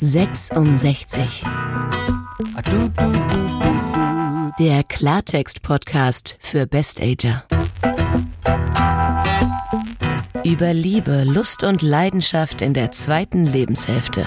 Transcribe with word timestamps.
Sechs 0.00 0.50
um 0.50 0.74
60. 0.74 1.44
Der 4.58 4.82
Klartext-Podcast 4.84 6.36
für 6.38 6.66
Best-Ager. 6.66 7.44
Über 10.42 10.72
Liebe, 10.72 11.24
Lust 11.24 11.64
und 11.64 11.82
Leidenschaft 11.82 12.62
in 12.62 12.72
der 12.72 12.92
zweiten 12.92 13.44
Lebenshälfte. 13.44 14.24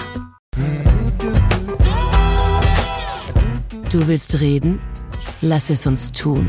Du 3.90 4.06
willst 4.06 4.40
reden? 4.40 4.80
Lass 5.40 5.70
es 5.70 5.86
uns 5.86 6.12
tun. 6.12 6.48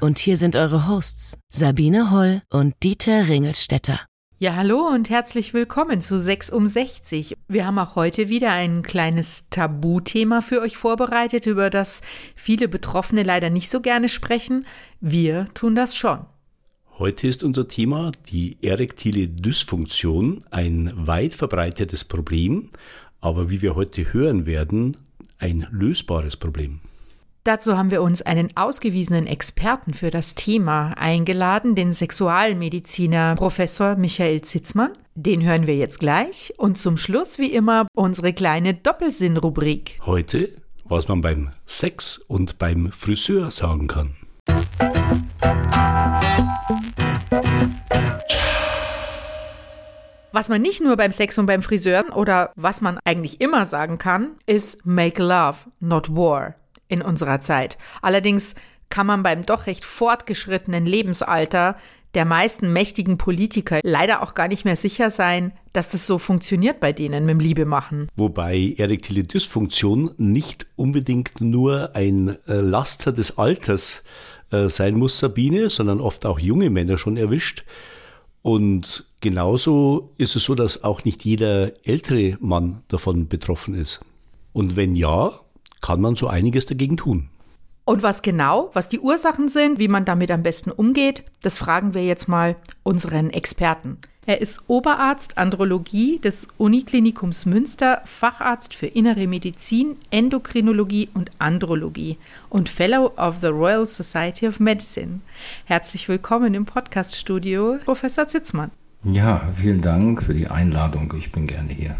Und 0.00 0.18
hier 0.18 0.36
sind 0.36 0.56
eure 0.56 0.88
Hosts, 0.88 1.38
Sabine 1.48 2.10
Holl 2.10 2.42
und 2.50 2.74
Dieter 2.82 3.28
Ringelstetter. 3.28 4.00
Ja, 4.38 4.56
hallo 4.56 4.88
und 4.88 5.08
herzlich 5.08 5.54
willkommen 5.54 6.00
zu 6.00 6.18
6 6.18 6.50
um 6.50 6.66
60. 6.66 7.36
Wir 7.46 7.64
haben 7.64 7.78
auch 7.78 7.94
heute 7.94 8.28
wieder 8.28 8.50
ein 8.50 8.82
kleines 8.82 9.48
Tabuthema 9.50 10.40
für 10.40 10.60
euch 10.62 10.76
vorbereitet, 10.76 11.46
über 11.46 11.70
das 11.70 12.02
viele 12.34 12.66
Betroffene 12.66 13.22
leider 13.22 13.50
nicht 13.50 13.70
so 13.70 13.80
gerne 13.80 14.08
sprechen. 14.08 14.66
Wir 15.00 15.46
tun 15.54 15.76
das 15.76 15.96
schon. 15.96 16.26
Heute 16.98 17.28
ist 17.28 17.44
unser 17.44 17.68
Thema 17.68 18.10
die 18.30 18.58
erektile 18.62 19.28
Dysfunktion, 19.28 20.42
ein 20.50 20.92
weit 20.96 21.34
verbreitetes 21.34 22.04
Problem, 22.04 22.70
aber 23.20 23.48
wie 23.48 23.62
wir 23.62 23.76
heute 23.76 24.12
hören 24.12 24.44
werden, 24.44 24.96
ein 25.38 25.68
lösbares 25.70 26.36
Problem. 26.36 26.80
Dazu 27.44 27.76
haben 27.76 27.90
wir 27.90 28.00
uns 28.00 28.22
einen 28.22 28.48
ausgewiesenen 28.56 29.26
Experten 29.26 29.92
für 29.92 30.10
das 30.10 30.34
Thema 30.34 30.94
eingeladen, 30.96 31.74
den 31.74 31.92
Sexualmediziner 31.92 33.34
Professor 33.34 33.96
Michael 33.96 34.40
Zitzmann. 34.40 34.92
Den 35.14 35.44
hören 35.44 35.66
wir 35.66 35.76
jetzt 35.76 36.00
gleich. 36.00 36.54
Und 36.56 36.78
zum 36.78 36.96
Schluss, 36.96 37.38
wie 37.38 37.52
immer, 37.52 37.86
unsere 37.94 38.32
kleine 38.32 38.72
Doppelsinn-Rubrik. 38.72 40.00
Heute, 40.06 40.52
was 40.86 41.06
man 41.08 41.20
beim 41.20 41.50
Sex 41.66 42.16
und 42.16 42.56
beim 42.56 42.90
Friseur 42.90 43.50
sagen 43.50 43.88
kann. 43.88 44.16
Was 50.32 50.48
man 50.48 50.62
nicht 50.62 50.82
nur 50.82 50.96
beim 50.96 51.12
Sex 51.12 51.36
und 51.36 51.44
beim 51.44 51.60
Friseur 51.60 52.04
oder 52.16 52.52
was 52.56 52.80
man 52.80 52.98
eigentlich 53.04 53.42
immer 53.42 53.66
sagen 53.66 53.98
kann, 53.98 54.30
ist 54.46 54.86
Make 54.86 55.22
Love, 55.22 55.58
not 55.80 56.08
War 56.08 56.54
in 56.88 57.02
unserer 57.02 57.40
Zeit. 57.40 57.78
Allerdings 58.02 58.54
kann 58.90 59.06
man 59.06 59.22
beim 59.22 59.44
doch 59.44 59.66
recht 59.66 59.84
fortgeschrittenen 59.84 60.86
Lebensalter 60.86 61.76
der 62.14 62.24
meisten 62.24 62.72
mächtigen 62.72 63.18
Politiker 63.18 63.80
leider 63.82 64.22
auch 64.22 64.34
gar 64.34 64.48
nicht 64.48 64.64
mehr 64.64 64.76
sicher 64.76 65.10
sein, 65.10 65.52
dass 65.72 65.88
das 65.88 66.06
so 66.06 66.18
funktioniert 66.18 66.78
bei 66.80 66.92
denen 66.92 67.24
mit 67.24 67.32
dem 67.32 67.40
Liebemachen. 67.40 68.08
Wobei 68.14 68.74
erektile 68.76 69.24
Dysfunktion 69.24 70.12
nicht 70.16 70.66
unbedingt 70.76 71.40
nur 71.40 71.96
ein 71.96 72.36
äh, 72.46 72.54
Laster 72.60 73.12
des 73.12 73.36
Alters 73.36 74.04
äh, 74.50 74.68
sein 74.68 74.94
muss, 74.94 75.18
Sabine, 75.18 75.70
sondern 75.70 76.00
oft 76.00 76.24
auch 76.26 76.38
junge 76.38 76.70
Männer 76.70 76.98
schon 76.98 77.16
erwischt. 77.16 77.64
Und 78.42 79.06
genauso 79.20 80.12
ist 80.18 80.36
es 80.36 80.44
so, 80.44 80.54
dass 80.54 80.84
auch 80.84 81.04
nicht 81.04 81.24
jeder 81.24 81.72
ältere 81.84 82.36
Mann 82.40 82.82
davon 82.88 83.26
betroffen 83.26 83.74
ist. 83.74 84.00
Und 84.52 84.76
wenn 84.76 84.94
ja, 84.94 85.32
kann 85.84 86.00
man 86.00 86.16
so 86.16 86.28
einiges 86.28 86.64
dagegen 86.64 86.96
tun. 86.96 87.28
Und 87.84 88.02
was 88.02 88.22
genau, 88.22 88.70
was 88.72 88.88
die 88.88 89.00
Ursachen 89.00 89.48
sind, 89.48 89.78
wie 89.78 89.88
man 89.88 90.06
damit 90.06 90.30
am 90.30 90.42
besten 90.42 90.70
umgeht, 90.70 91.24
das 91.42 91.58
fragen 91.58 91.92
wir 91.92 92.02
jetzt 92.02 92.26
mal 92.26 92.56
unseren 92.82 93.28
Experten. 93.28 93.98
Er 94.24 94.40
ist 94.40 94.62
Oberarzt 94.66 95.36
Andrologie 95.36 96.18
des 96.18 96.48
Uniklinikums 96.56 97.44
Münster, 97.44 98.00
Facharzt 98.06 98.72
für 98.72 98.86
Innere 98.86 99.26
Medizin, 99.26 99.96
Endokrinologie 100.10 101.10
und 101.12 101.30
Andrologie 101.38 102.16
und 102.48 102.70
Fellow 102.70 103.12
of 103.18 103.40
the 103.40 103.48
Royal 103.48 103.84
Society 103.84 104.48
of 104.48 104.60
Medicine. 104.60 105.20
Herzlich 105.66 106.08
willkommen 106.08 106.54
im 106.54 106.64
Podcaststudio, 106.64 107.76
Professor 107.84 108.26
Zitzmann. 108.26 108.70
Ja, 109.02 109.42
vielen 109.52 109.82
Dank 109.82 110.22
für 110.22 110.32
die 110.32 110.48
Einladung. 110.48 111.12
Ich 111.18 111.30
bin 111.30 111.46
gerne 111.46 111.74
hier. 111.74 111.94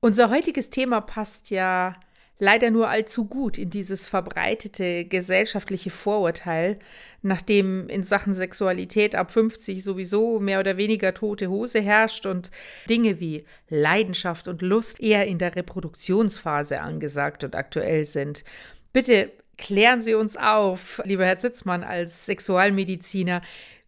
Unser 0.00 0.30
heutiges 0.30 0.70
Thema 0.70 1.00
passt 1.00 1.50
ja 1.50 1.94
leider 2.38 2.70
nur 2.70 2.88
allzu 2.88 3.24
gut 3.24 3.58
in 3.58 3.70
dieses 3.70 4.08
verbreitete 4.08 5.04
gesellschaftliche 5.04 5.90
Vorurteil, 5.90 6.78
nachdem 7.22 7.88
in 7.88 8.04
Sachen 8.04 8.34
Sexualität 8.34 9.14
ab 9.14 9.30
50 9.30 9.82
sowieso 9.82 10.38
mehr 10.40 10.60
oder 10.60 10.76
weniger 10.76 11.14
tote 11.14 11.48
Hose 11.48 11.80
herrscht 11.80 12.26
und 12.26 12.50
Dinge 12.88 13.20
wie 13.20 13.44
Leidenschaft 13.68 14.48
und 14.48 14.62
Lust 14.62 15.00
eher 15.00 15.26
in 15.26 15.38
der 15.38 15.56
Reproduktionsphase 15.56 16.80
angesagt 16.80 17.44
und 17.44 17.56
aktuell 17.56 18.06
sind. 18.06 18.44
Bitte 18.92 19.32
klären 19.56 20.00
Sie 20.00 20.14
uns 20.14 20.36
auf, 20.36 21.02
lieber 21.04 21.26
Herr 21.26 21.38
Zitzmann 21.38 21.82
als 21.82 22.26
Sexualmediziner, 22.26 23.40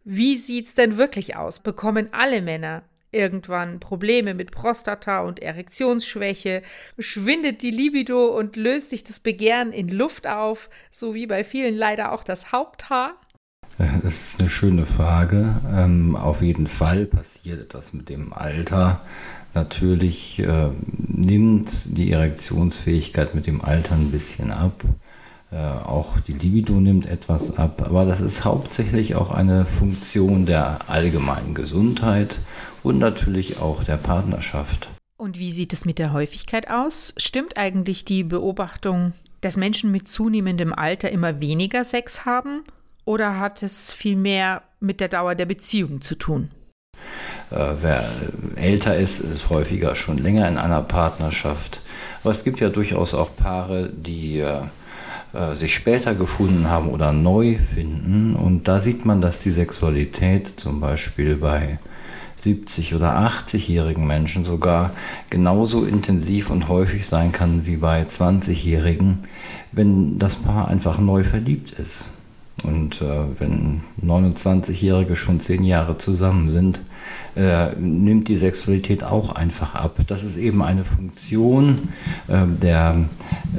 wie 0.04 0.36
sieht's 0.36 0.74
denn 0.74 0.96
wirklich 0.96 1.36
aus? 1.36 1.60
Bekommen 1.60 2.08
alle 2.12 2.42
Männer 2.42 2.82
irgendwann 3.12 3.80
Probleme 3.80 4.34
mit 4.34 4.50
Prostata 4.50 5.20
und 5.20 5.40
Erektionsschwäche, 5.40 6.62
schwindet 6.98 7.62
die 7.62 7.70
Libido 7.70 8.26
und 8.26 8.56
löst 8.56 8.90
sich 8.90 9.04
das 9.04 9.20
Begehren 9.20 9.72
in 9.72 9.88
Luft 9.88 10.26
auf, 10.26 10.70
so 10.90 11.14
wie 11.14 11.26
bei 11.26 11.44
vielen 11.44 11.74
leider 11.74 12.12
auch 12.12 12.24
das 12.24 12.52
Haupthaar? 12.52 13.14
Das 14.02 14.32
ist 14.32 14.40
eine 14.40 14.48
schöne 14.48 14.84
Frage. 14.84 15.56
Ähm, 15.72 16.14
auf 16.14 16.42
jeden 16.42 16.66
Fall 16.66 17.06
passiert 17.06 17.62
etwas 17.62 17.94
mit 17.94 18.10
dem 18.10 18.32
Alter. 18.32 19.00
Natürlich 19.54 20.38
äh, 20.40 20.70
nimmt 20.98 21.96
die 21.96 22.12
Erektionsfähigkeit 22.12 23.34
mit 23.34 23.46
dem 23.46 23.64
Alter 23.64 23.94
ein 23.94 24.10
bisschen 24.10 24.50
ab. 24.50 24.84
Äh, 25.52 25.56
auch 25.56 26.20
die 26.20 26.32
Libido 26.32 26.74
nimmt 26.74 27.06
etwas 27.06 27.58
ab, 27.58 27.82
aber 27.84 28.04
das 28.04 28.20
ist 28.20 28.44
hauptsächlich 28.44 29.16
auch 29.16 29.32
eine 29.32 29.66
Funktion 29.66 30.46
der 30.46 30.78
allgemeinen 30.88 31.54
Gesundheit 31.54 32.38
und 32.84 32.98
natürlich 32.98 33.58
auch 33.58 33.82
der 33.82 33.96
Partnerschaft. 33.96 34.88
Und 35.16 35.38
wie 35.38 35.50
sieht 35.50 35.72
es 35.72 35.84
mit 35.84 35.98
der 35.98 36.12
Häufigkeit 36.12 36.70
aus? 36.70 37.14
Stimmt 37.16 37.58
eigentlich 37.58 38.04
die 38.04 38.22
Beobachtung, 38.22 39.12
dass 39.40 39.56
Menschen 39.56 39.90
mit 39.90 40.06
zunehmendem 40.06 40.72
Alter 40.72 41.10
immer 41.10 41.40
weniger 41.40 41.84
Sex 41.84 42.24
haben? 42.24 42.62
Oder 43.04 43.40
hat 43.40 43.62
es 43.64 43.92
vielmehr 43.92 44.62
mit 44.78 45.00
der 45.00 45.08
Dauer 45.08 45.34
der 45.34 45.46
Beziehung 45.46 46.00
zu 46.00 46.14
tun? 46.14 46.50
Äh, 47.50 47.74
wer 47.80 48.08
älter 48.54 48.96
ist, 48.96 49.18
ist 49.18 49.50
häufiger 49.50 49.96
schon 49.96 50.18
länger 50.18 50.48
in 50.48 50.58
einer 50.58 50.82
Partnerschaft. 50.82 51.82
Aber 52.22 52.30
es 52.30 52.44
gibt 52.44 52.60
ja 52.60 52.68
durchaus 52.68 53.14
auch 53.14 53.34
Paare, 53.34 53.90
die 53.92 54.44
äh, 55.32 55.54
sich 55.54 55.74
später 55.74 56.14
gefunden 56.14 56.68
haben 56.68 56.88
oder 56.88 57.12
neu 57.12 57.56
finden. 57.58 58.34
Und 58.34 58.68
da 58.68 58.80
sieht 58.80 59.04
man, 59.04 59.20
dass 59.20 59.38
die 59.38 59.50
Sexualität 59.50 60.46
zum 60.46 60.80
Beispiel 60.80 61.36
bei 61.36 61.78
70- 62.38 62.96
oder 62.96 63.18
80-jährigen 63.18 64.06
Menschen 64.06 64.44
sogar 64.44 64.92
genauso 65.28 65.84
intensiv 65.84 66.50
und 66.50 66.68
häufig 66.68 67.06
sein 67.06 67.32
kann 67.32 67.66
wie 67.66 67.76
bei 67.76 68.02
20-Jährigen, 68.02 69.18
wenn 69.72 70.18
das 70.18 70.36
Paar 70.36 70.68
einfach 70.68 70.98
neu 70.98 71.22
verliebt 71.22 71.72
ist. 71.72 72.08
Und 72.62 73.00
äh, 73.00 73.24
wenn 73.38 73.80
29-Jährige 74.04 75.16
schon 75.16 75.40
zehn 75.40 75.64
Jahre 75.64 75.96
zusammen 75.98 76.50
sind, 76.50 76.80
äh, 77.36 77.74
nimmt 77.76 78.28
die 78.28 78.36
Sexualität 78.36 79.04
auch 79.04 79.34
einfach 79.34 79.74
ab. 79.74 79.96
Das 80.06 80.22
ist 80.22 80.36
eben 80.36 80.62
eine 80.62 80.84
Funktion 80.84 81.88
äh, 82.28 82.46
der, 82.46 83.08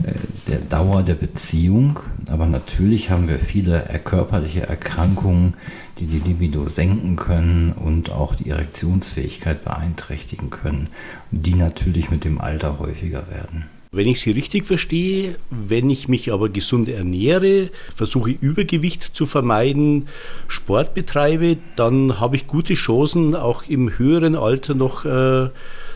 äh, 0.04 0.14
der 0.48 0.60
Dauer 0.60 1.04
der 1.04 1.16
Beziehung. 1.16 2.00
Aber 2.30 2.46
natürlich 2.46 3.10
haben 3.10 3.28
wir 3.28 3.40
viele 3.40 3.84
körperliche 4.04 4.62
Erkrankungen, 4.62 5.56
die 6.00 6.08
die 6.08 6.20
Libido 6.20 6.68
senken 6.68 7.16
können 7.16 7.74
und 7.74 8.12
auch 8.12 8.36
die 8.36 8.50
Erektionsfähigkeit 8.50 9.64
beeinträchtigen 9.64 10.50
können, 10.50 10.90
die 11.32 11.56
natürlich 11.56 12.10
mit 12.10 12.24
dem 12.24 12.42
Alter 12.42 12.80
häufiger 12.80 13.30
werden. 13.30 13.66
Wenn 13.94 14.08
ich 14.08 14.22
Sie 14.22 14.32
richtig 14.32 14.66
verstehe, 14.66 15.36
wenn 15.50 15.90
ich 15.90 16.08
mich 16.08 16.32
aber 16.32 16.48
gesund 16.48 16.88
ernähre, 16.88 17.70
versuche 17.94 18.32
Übergewicht 18.32 19.02
zu 19.02 19.26
vermeiden, 19.26 20.08
Sport 20.48 20.94
betreibe, 20.94 21.58
dann 21.76 22.22
habe 22.22 22.38
ich 22.38 22.48
gute 22.48 22.74
Chancen, 22.74 23.36
auch 23.36 23.68
im 23.68 23.98
höheren 23.98 24.38
Alter 24.38 24.76
noch 24.76 25.04
äh, 25.04 25.50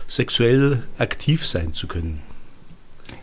sexuell 0.06 0.82
aktiv 0.98 1.46
sein 1.46 1.72
zu 1.72 1.86
können. 1.86 2.20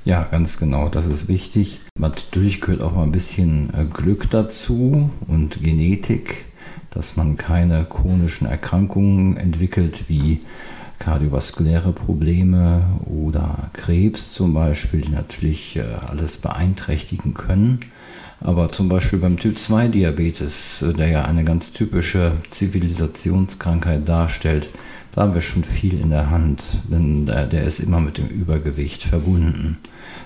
Ja, 0.06 0.24
ganz 0.24 0.58
genau, 0.58 0.90
das 0.90 1.08
ist 1.08 1.28
wichtig. 1.28 1.80
Natürlich 1.98 2.60
gehört 2.60 2.82
auch 2.82 2.94
mal 2.94 3.04
ein 3.04 3.12
bisschen 3.12 3.74
äh, 3.74 3.86
Glück 3.86 4.30
dazu 4.30 5.10
und 5.28 5.62
Genetik 5.64 6.46
dass 6.94 7.16
man 7.16 7.38
keine 7.38 7.86
chronischen 7.86 8.48
Erkrankungen 8.48 9.38
entwickelt 9.38 10.06
wie 10.08 10.40
kardiovaskuläre 11.00 11.92
Probleme 11.92 12.86
oder 13.06 13.70
Krebs 13.74 14.34
zum 14.34 14.54
Beispiel, 14.54 15.02
die 15.02 15.12
natürlich 15.12 15.76
äh, 15.76 15.82
alles 15.82 16.38
beeinträchtigen 16.38 17.34
können. 17.34 17.80
Aber 18.40 18.72
zum 18.72 18.90
Beispiel 18.90 19.20
beim 19.20 19.38
Typ-2-Diabetes, 19.38 20.84
äh, 20.84 20.94
der 20.94 21.08
ja 21.08 21.26
eine 21.26 21.44
ganz 21.44 21.72
typische 21.72 22.34
Zivilisationskrankheit 22.52 24.08
darstellt, 24.08 24.70
da 25.14 25.22
haben 25.24 25.34
wir 25.34 25.42
schon 25.42 25.64
viel 25.64 26.00
in 26.00 26.10
der 26.10 26.30
Hand, 26.30 26.64
denn 26.90 27.28
der 27.28 27.64
ist 27.64 27.80
immer 27.80 28.00
mit 28.00 28.18
dem 28.18 28.28
Übergewicht 28.28 29.04
verbunden. 29.04 29.78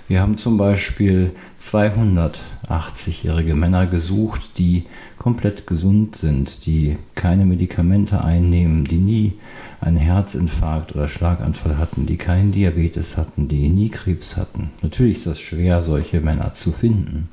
Wir 0.07 0.21
haben 0.21 0.37
zum 0.37 0.57
Beispiel 0.57 1.31
280-jährige 1.59 3.55
Männer 3.55 3.87
gesucht, 3.87 4.57
die 4.57 4.85
komplett 5.17 5.67
gesund 5.67 6.15
sind, 6.15 6.65
die 6.65 6.97
keine 7.13 7.45
Medikamente 7.45 8.23
einnehmen, 8.23 8.85
die 8.85 8.99
nie 8.99 9.33
einen 9.81 9.97
Herzinfarkt 9.97 10.95
oder 10.95 11.09
Schlaganfall 11.09 11.77
hatten, 11.77 12.05
die 12.05 12.15
keinen 12.15 12.53
Diabetes 12.53 13.17
hatten, 13.17 13.49
die 13.49 13.67
nie 13.67 13.89
Krebs 13.89 14.37
hatten. 14.37 14.71
Natürlich 14.81 15.17
ist 15.17 15.27
das 15.27 15.41
schwer, 15.41 15.81
solche 15.81 16.21
Männer 16.21 16.53
zu 16.53 16.71
finden, 16.71 17.27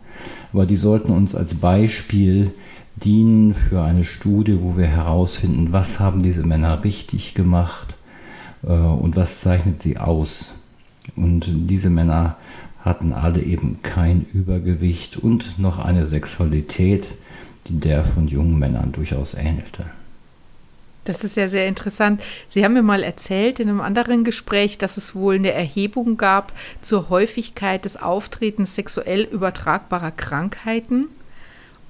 aber 0.53 0.67
die 0.67 0.77
sollten 0.77 1.13
uns 1.13 1.37
als 1.37 1.55
Beispiel 1.55 2.51
dienen 2.97 3.55
für 3.55 3.83
eine 3.83 4.03
Studie, 4.03 4.59
wo 4.61 4.77
wir 4.77 4.89
herausfinden, 4.89 5.69
was 5.73 6.01
haben 6.01 6.21
diese 6.21 6.45
Männer 6.45 6.83
richtig 6.83 7.35
gemacht 7.35 7.97
äh, 8.65 8.73
und 8.73 9.15
was 9.15 9.41
zeichnet 9.41 9.81
sie 9.81 9.99
aus. 9.99 10.55
Und 11.17 11.47
diese 11.71 11.91
Männer 11.91 12.37
hatten 12.85 13.15
alle 13.15 13.43
eben 13.43 13.81
kein 13.83 14.27
Übergewicht 14.33 15.17
und 15.17 15.59
noch 15.59 15.79
eine 15.79 16.05
Sexualität, 16.05 17.15
die 17.67 17.81
der 17.81 18.05
von 18.05 18.29
jungen 18.29 18.59
Männern 18.59 18.93
durchaus 18.93 19.33
ähnelte. 19.33 19.87
Das 21.05 21.25
ist 21.25 21.37
ja 21.37 21.49
sehr 21.49 21.67
interessant. 21.67 22.23
Sie 22.49 22.65
haben 22.65 22.75
mir 22.75 22.83
mal 22.83 23.03
erzählt 23.03 23.61
in 23.61 23.69
einem 23.69 23.81
anderen 23.81 24.25
Gespräch, 24.25 24.79
dass 24.79 24.97
es 24.97 25.15
wohl 25.15 25.37
eine 25.37 25.53
Erhebung 25.53 26.17
gab 26.17 26.53
zur 26.81 27.11
Häufigkeit 27.11 27.85
des 27.85 27.97
Auftretens 27.97 28.75
sexuell 28.75 29.23
übertragbarer 29.23 30.11
Krankheiten. 30.11 31.07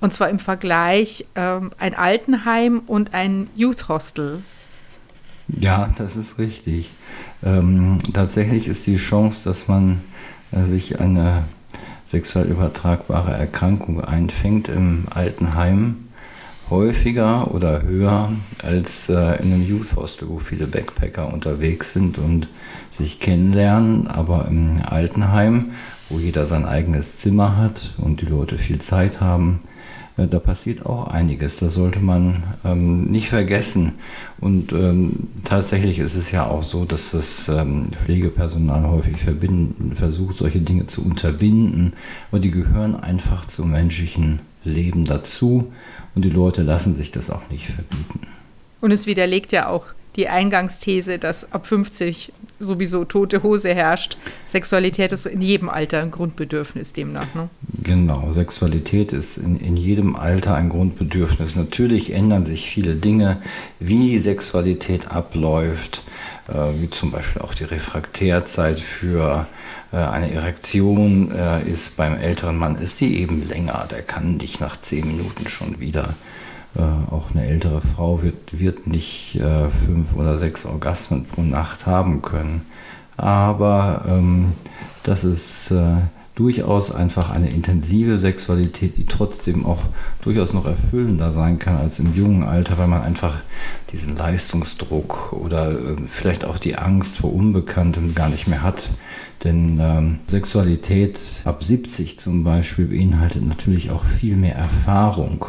Und 0.00 0.12
zwar 0.12 0.31
im 0.31 0.38
Vergleich 0.38 1.26
ähm, 1.35 1.70
ein 1.79 1.94
Altenheim 1.94 2.82
und 2.87 3.14
ein 3.14 3.49
Youth 3.55 3.88
Hostel. 3.88 4.43
Ja, 5.49 5.93
das 5.96 6.17
ist 6.17 6.38
richtig. 6.38 6.93
Ähm, 7.44 8.00
tatsächlich 8.12 8.67
ist 8.67 8.87
die 8.87 8.96
Chance, 8.96 9.44
dass 9.44 9.69
man 9.69 10.00
sich 10.67 11.01
eine 11.01 11.45
sexuell 12.06 12.47
übertragbare 12.47 13.33
Erkrankung 13.33 14.01
einfängt 14.01 14.69
im 14.69 15.06
Altenheim, 15.12 15.97
häufiger 16.71 17.53
oder 17.53 17.83
höher 17.83 18.33
als 18.62 19.09
äh, 19.09 19.43
in 19.43 19.53
einem 19.53 19.67
Youth 19.67 19.97
Hostel, 19.97 20.29
wo 20.29 20.39
viele 20.39 20.67
Backpacker 20.67 21.33
unterwegs 21.33 21.93
sind 21.93 22.19
und 22.19 22.49
sich 22.91 23.21
kennenlernen. 23.21 24.06
Aber 24.06 24.47
im 24.49 24.81
Altenheim, 24.83 25.73
wo 26.09 26.19
jeder 26.19 26.47
sein 26.47 26.65
eigenes 26.65 27.19
Zimmer 27.19 27.56
hat 27.56 27.95
und 27.99 28.21
die 28.21 28.27
Leute 28.27 28.56
viel 28.59 28.81
Zeit 28.81 29.21
haben, 29.21 29.59
da 30.16 30.38
passiert 30.38 30.87
auch 30.87 31.08
einiges. 31.08 31.58
Das 31.58 31.75
sollte 31.75 31.99
man 31.99 32.44
ähm, 32.64 33.06
nicht 33.06 33.28
vergessen. 33.28 33.94
Und 34.40 34.72
ähm, 34.72 35.28
tatsächlich 35.44 35.99
ist 35.99 36.14
es 36.14 36.31
ja 36.31 36.46
auch 36.46 36.62
so, 36.62 36.84
dass 36.84 37.11
das 37.11 37.49
ähm, 37.49 37.87
Pflegepersonal 37.90 38.88
häufig 38.88 39.16
versucht, 39.94 40.37
solche 40.37 40.61
Dinge 40.61 40.87
zu 40.87 41.05
unterbinden. 41.05 41.94
Aber 42.31 42.38
die 42.38 42.52
gehören 42.52 42.94
einfach 42.94 43.46
zum 43.46 43.72
menschlichen 43.72 44.40
Leben 44.62 45.05
dazu. 45.05 45.72
Und 46.14 46.25
die 46.25 46.31
Leute 46.31 46.62
lassen 46.62 46.94
sich 46.94 47.10
das 47.10 47.31
auch 47.31 47.50
nicht 47.50 47.67
verbieten. 47.67 48.20
Und 48.81 48.93
es 48.93 49.06
widerlegt 49.06 49.50
ja 49.50 49.69
auch 49.69 49.87
die 50.16 50.28
Eingangsthese, 50.28 51.19
dass 51.19 51.52
ab 51.52 51.66
50 51.66 52.32
sowieso 52.61 53.05
tote 53.05 53.43
Hose 53.43 53.75
herrscht. 53.75 54.16
Sexualität 54.46 55.12
ist 55.12 55.26
in 55.26 55.40
jedem 55.40 55.69
Alter 55.69 56.00
ein 56.00 56.11
Grundbedürfnis 56.11 56.93
demnach. 56.93 57.34
Ne? 57.34 57.49
Genau, 57.82 58.31
Sexualität 58.32 59.12
ist 59.12 59.37
in, 59.38 59.58
in 59.58 59.76
jedem 59.76 60.16
Alter 60.16 60.55
ein 60.55 60.69
Grundbedürfnis. 60.69 61.56
Natürlich 61.56 62.12
ändern 62.12 62.46
sich 62.46 62.69
viele 62.69 62.94
Dinge, 62.94 63.43
wie 63.81 64.11
die 64.11 64.19
Sexualität 64.19 65.11
abläuft, 65.11 66.02
äh, 66.49 66.81
wie 66.81 66.90
zum 66.90 67.10
Beispiel 67.10 67.43
auch 67.43 67.55
die 67.55 67.64
Refraktärzeit 67.64 68.81
für 68.81 69.46
äh, 69.93 69.96
eine 69.96 70.31
Erektion 70.31 71.32
äh, 71.32 71.69
ist 71.69 71.96
beim 71.96 72.17
älteren 72.17 72.56
Mann, 72.56 72.76
ist 72.76 73.00
die 73.00 73.20
eben 73.20 73.49
länger. 73.49 73.87
Der 73.90 74.02
kann 74.02 74.38
dich 74.38 74.60
nach 74.60 74.76
zehn 74.76 75.06
Minuten 75.06 75.49
schon 75.49 75.81
wieder 75.81 76.10
äh, 76.10 76.44
auch 76.82 77.31
eine 77.32 77.47
ältere 77.47 77.81
Frau 77.81 78.23
wird, 78.23 78.59
wird 78.59 78.87
nicht 78.87 79.37
äh, 79.37 79.71
fünf 79.71 80.15
oder 80.17 80.37
sechs 80.37 80.67
Orgasmen 80.67 81.25
pro 81.25 81.43
Nacht 81.43 81.87
haben 81.87 82.23
können. 82.23 82.62
Aber 83.17 84.05
ähm, 84.09 84.53
das 85.05 85.23
ist 85.23 85.71
äh, 85.71 85.97
durchaus 86.35 86.91
einfach 86.91 87.31
eine 87.31 87.50
intensive 87.50 88.19
Sexualität, 88.19 88.97
die 88.97 89.06
trotzdem 89.06 89.65
auch 89.65 89.82
durchaus 90.23 90.53
noch 90.53 90.67
erfüllender 90.67 91.31
sein 91.31 91.61
kann 91.61 91.76
als 91.76 92.00
im 92.00 92.15
jungen 92.15 92.43
Alter, 92.43 92.77
weil 92.77 92.88
man 92.88 93.03
einfach 93.03 93.37
diesen 93.93 94.17
Leistungsdruck 94.17 95.32
oder 95.32 95.70
äh, 95.73 95.97
vielleicht 96.06 96.44
auch 96.44 96.59
die 96.59 96.77
Angst 96.77 97.19
vor 97.19 97.32
Unbekanntem 97.32 98.15
gar 98.15 98.29
nicht 98.29 98.49
mehr 98.49 98.62
hat. 98.62 98.91
Denn 99.44 99.79
ähm, 99.81 100.19
Sexualität 100.27 101.20
ab 101.44 101.62
70 101.62 102.19
zum 102.19 102.43
Beispiel 102.43 102.87
beinhaltet 102.87 103.44
natürlich 103.44 103.93
auch 103.93 104.05
viel 104.05 104.37
mehr 104.37 104.56
Erfahrung 104.56 105.47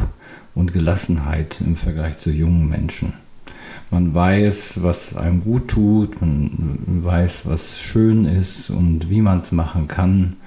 und 0.55 0.73
Gelassenheit 0.73 1.61
im 1.61 1.75
Vergleich 1.75 2.17
zu 2.17 2.31
jungen 2.31 2.67
Menschen. 2.67 3.13
Man 3.91 4.15
weiß, 4.15 4.81
was 4.81 5.15
einem 5.15 5.41
gut 5.41 5.67
tut, 5.67 6.19
man 6.19 7.03
weiß, 7.03 7.45
was 7.45 7.79
schön 7.79 8.25
ist 8.25 8.69
und 8.69 9.09
wie 9.09 9.21
man 9.21 9.39
es 9.39 9.51
machen 9.51 9.87
kann 9.87 10.37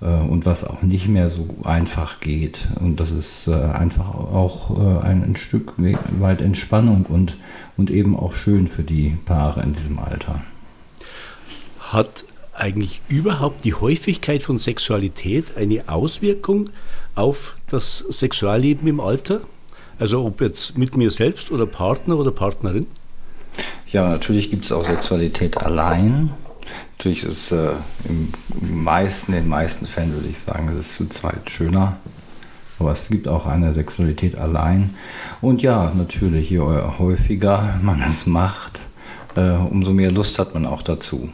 äh, 0.00 0.06
und 0.06 0.44
was 0.44 0.64
auch 0.64 0.82
nicht 0.82 1.08
mehr 1.08 1.28
so 1.28 1.48
einfach 1.64 2.20
geht. 2.20 2.68
Und 2.80 3.00
das 3.00 3.10
ist 3.10 3.48
äh, 3.48 3.54
einfach 3.54 4.14
auch 4.14 4.78
äh, 4.78 5.06
ein, 5.06 5.34
Stück 5.36 5.74
weit 5.78 6.42
Entspannung 6.42 7.06
und, 7.06 7.38
und 7.76 7.90
eben 7.90 8.16
auch 8.16 8.34
schön 8.34 8.68
für 8.68 8.82
die 8.82 9.16
Paare 9.24 9.62
in 9.62 9.72
diesem 9.72 9.98
Alter. 9.98 10.42
Hat 11.80 12.24
eigentlich 12.54 13.00
überhaupt 13.08 13.64
die 13.64 13.74
Häufigkeit 13.74 14.42
von 14.42 14.58
Sexualität 14.58 15.56
eine 15.56 15.88
Auswirkung 15.88 16.70
auf 17.14 17.56
das 17.70 17.98
Sexualleben 18.10 18.88
im 18.88 19.00
Alter? 19.00 19.42
Also 19.98 20.24
ob 20.24 20.40
jetzt 20.40 20.76
mit 20.76 20.96
mir 20.96 21.10
selbst 21.10 21.50
oder 21.50 21.66
Partner 21.66 22.16
oder 22.16 22.30
Partnerin? 22.30 22.86
Ja, 23.92 24.08
natürlich 24.08 24.50
gibt 24.50 24.64
es 24.64 24.72
auch 24.72 24.84
Sexualität 24.84 25.58
allein. 25.58 26.30
Natürlich 26.98 27.24
ist 27.24 27.52
äh, 27.52 27.72
im 28.08 28.32
meisten, 28.82 29.32
in 29.32 29.40
den 29.40 29.48
meisten 29.48 29.86
Fällen 29.86 30.12
würde 30.14 30.28
ich 30.28 30.38
sagen, 30.38 30.68
es 30.70 30.86
ist 30.86 30.96
zu 30.96 31.08
zweit 31.08 31.50
schöner. 31.50 31.96
Aber 32.78 32.90
es 32.90 33.08
gibt 33.08 33.28
auch 33.28 33.46
eine 33.46 33.72
Sexualität 33.72 34.36
allein. 34.36 34.94
Und 35.40 35.62
ja, 35.62 35.92
natürlich, 35.94 36.50
je 36.50 36.58
häufiger 36.60 37.78
man 37.82 38.02
es 38.02 38.26
macht, 38.26 38.86
äh, 39.36 39.50
umso 39.50 39.92
mehr 39.92 40.10
Lust 40.10 40.38
hat 40.40 40.54
man 40.54 40.66
auch 40.66 40.82
dazu. 40.82 41.30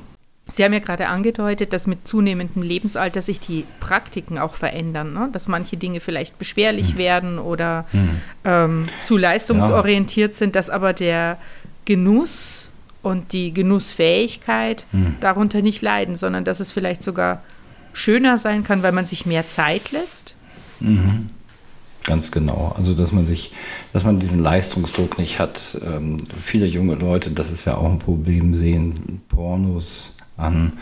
Sie 0.51 0.65
haben 0.65 0.73
ja 0.73 0.81
gerade 0.81 1.09
angedeutet, 1.09 1.73
dass 1.73 1.87
mit 1.87 2.07
zunehmendem 2.07 2.63
Lebensalter 2.63 3.23
sich 3.23 3.41
die 3.41 3.65
Praktiken 3.79 4.39
auch 4.39 4.55
verändern, 4.55 5.13
ne? 5.13 5.29
dass 5.33 5.49
manche 5.49 5.77
Dinge 5.77 6.01
vielleicht 6.01 6.39
beschwerlich 6.39 6.91
hm. 6.91 6.99
werden 6.99 7.39
oder 7.39 7.87
hm. 7.93 8.21
ähm, 8.45 8.83
zu 9.03 9.17
leistungsorientiert 9.17 10.33
ja. 10.33 10.39
sind, 10.39 10.57
dass 10.57 10.71
aber 10.71 10.93
der 10.93 11.39
Genuss 11.85 12.71
und 13.03 13.33
die 13.33 13.53
Genussfähigkeit 13.53 14.85
hm. 14.91 15.17
darunter 15.21 15.63
nicht 15.63 15.83
leiden, 15.83 16.17
sondern 16.17 16.45
dass 16.45 16.61
es 16.61 16.73
vielleicht 16.73 17.03
sogar 17.03 17.43
schöner 17.93 18.39
sein 18.39 18.65
kann, 18.65 18.83
weil 18.83 18.93
man 18.93 19.07
sich 19.07 19.27
mehr 19.27 19.47
Zeit 19.47 19.93
lässt. 19.93 20.35
Mhm. 20.81 21.31
Ganz 22.05 22.31
genau. 22.31 22.75
Also 22.77 22.95
dass 22.95 23.13
man 23.13 23.27
sich, 23.27 23.53
dass 23.93 24.05
man 24.05 24.21
diesen 24.21 24.43
Leistungsdruck 24.43 25.19
nicht 25.19 25.39
hat. 25.39 25.79
Ähm, 25.85 26.17
viele 26.43 26.67
junge 26.67 26.95
Leute, 26.95 27.31
das 27.31 27.51
ist 27.51 27.67
ja 27.67 27.77
auch 27.77 27.91
ein 27.91 27.99
Problem, 27.99 28.55
sehen 28.55 29.21
Pornos 29.29 30.13
an 30.41 30.75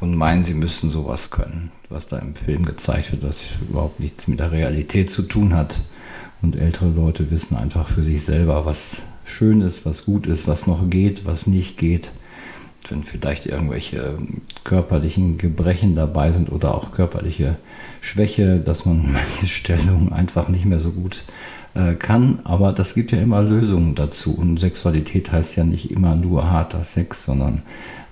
und 0.00 0.16
meinen, 0.16 0.44
sie 0.44 0.54
müssten 0.54 0.90
sowas 0.90 1.30
können, 1.30 1.70
was 1.88 2.06
da 2.06 2.18
im 2.18 2.34
Film 2.34 2.64
gezeigt 2.64 3.12
wird, 3.12 3.22
was 3.22 3.58
überhaupt 3.68 4.00
nichts 4.00 4.26
mit 4.28 4.40
der 4.40 4.52
Realität 4.52 5.10
zu 5.10 5.22
tun 5.22 5.54
hat. 5.54 5.80
Und 6.42 6.56
ältere 6.56 6.88
Leute 6.88 7.30
wissen 7.30 7.56
einfach 7.56 7.88
für 7.88 8.02
sich 8.02 8.24
selber, 8.24 8.66
was 8.66 9.02
schön 9.24 9.60
ist, 9.60 9.86
was 9.86 10.04
gut 10.04 10.26
ist, 10.26 10.48
was 10.48 10.66
noch 10.66 10.90
geht, 10.90 11.24
was 11.24 11.46
nicht 11.46 11.78
geht. 11.78 12.10
Wenn 12.88 13.04
vielleicht 13.04 13.46
irgendwelche 13.46 14.18
körperlichen 14.64 15.38
Gebrechen 15.38 15.94
dabei 15.94 16.32
sind 16.32 16.50
oder 16.50 16.74
auch 16.74 16.90
körperliche 16.90 17.56
Schwäche, 18.00 18.58
dass 18.58 18.84
man 18.84 19.12
manche 19.12 19.46
Stellungen 19.46 20.12
einfach 20.12 20.48
nicht 20.48 20.64
mehr 20.64 20.80
so 20.80 20.90
gut 20.90 21.22
äh, 21.74 21.94
kann. 21.94 22.40
Aber 22.44 22.72
das 22.72 22.94
gibt 22.94 23.12
ja 23.12 23.18
immer 23.18 23.42
Lösungen 23.42 23.94
dazu. 23.94 24.34
Und 24.34 24.58
Sexualität 24.58 25.32
heißt 25.32 25.56
ja 25.56 25.64
nicht 25.64 25.90
immer 25.90 26.16
nur 26.16 26.50
harter 26.50 26.82
Sex, 26.82 27.24
sondern 27.24 27.62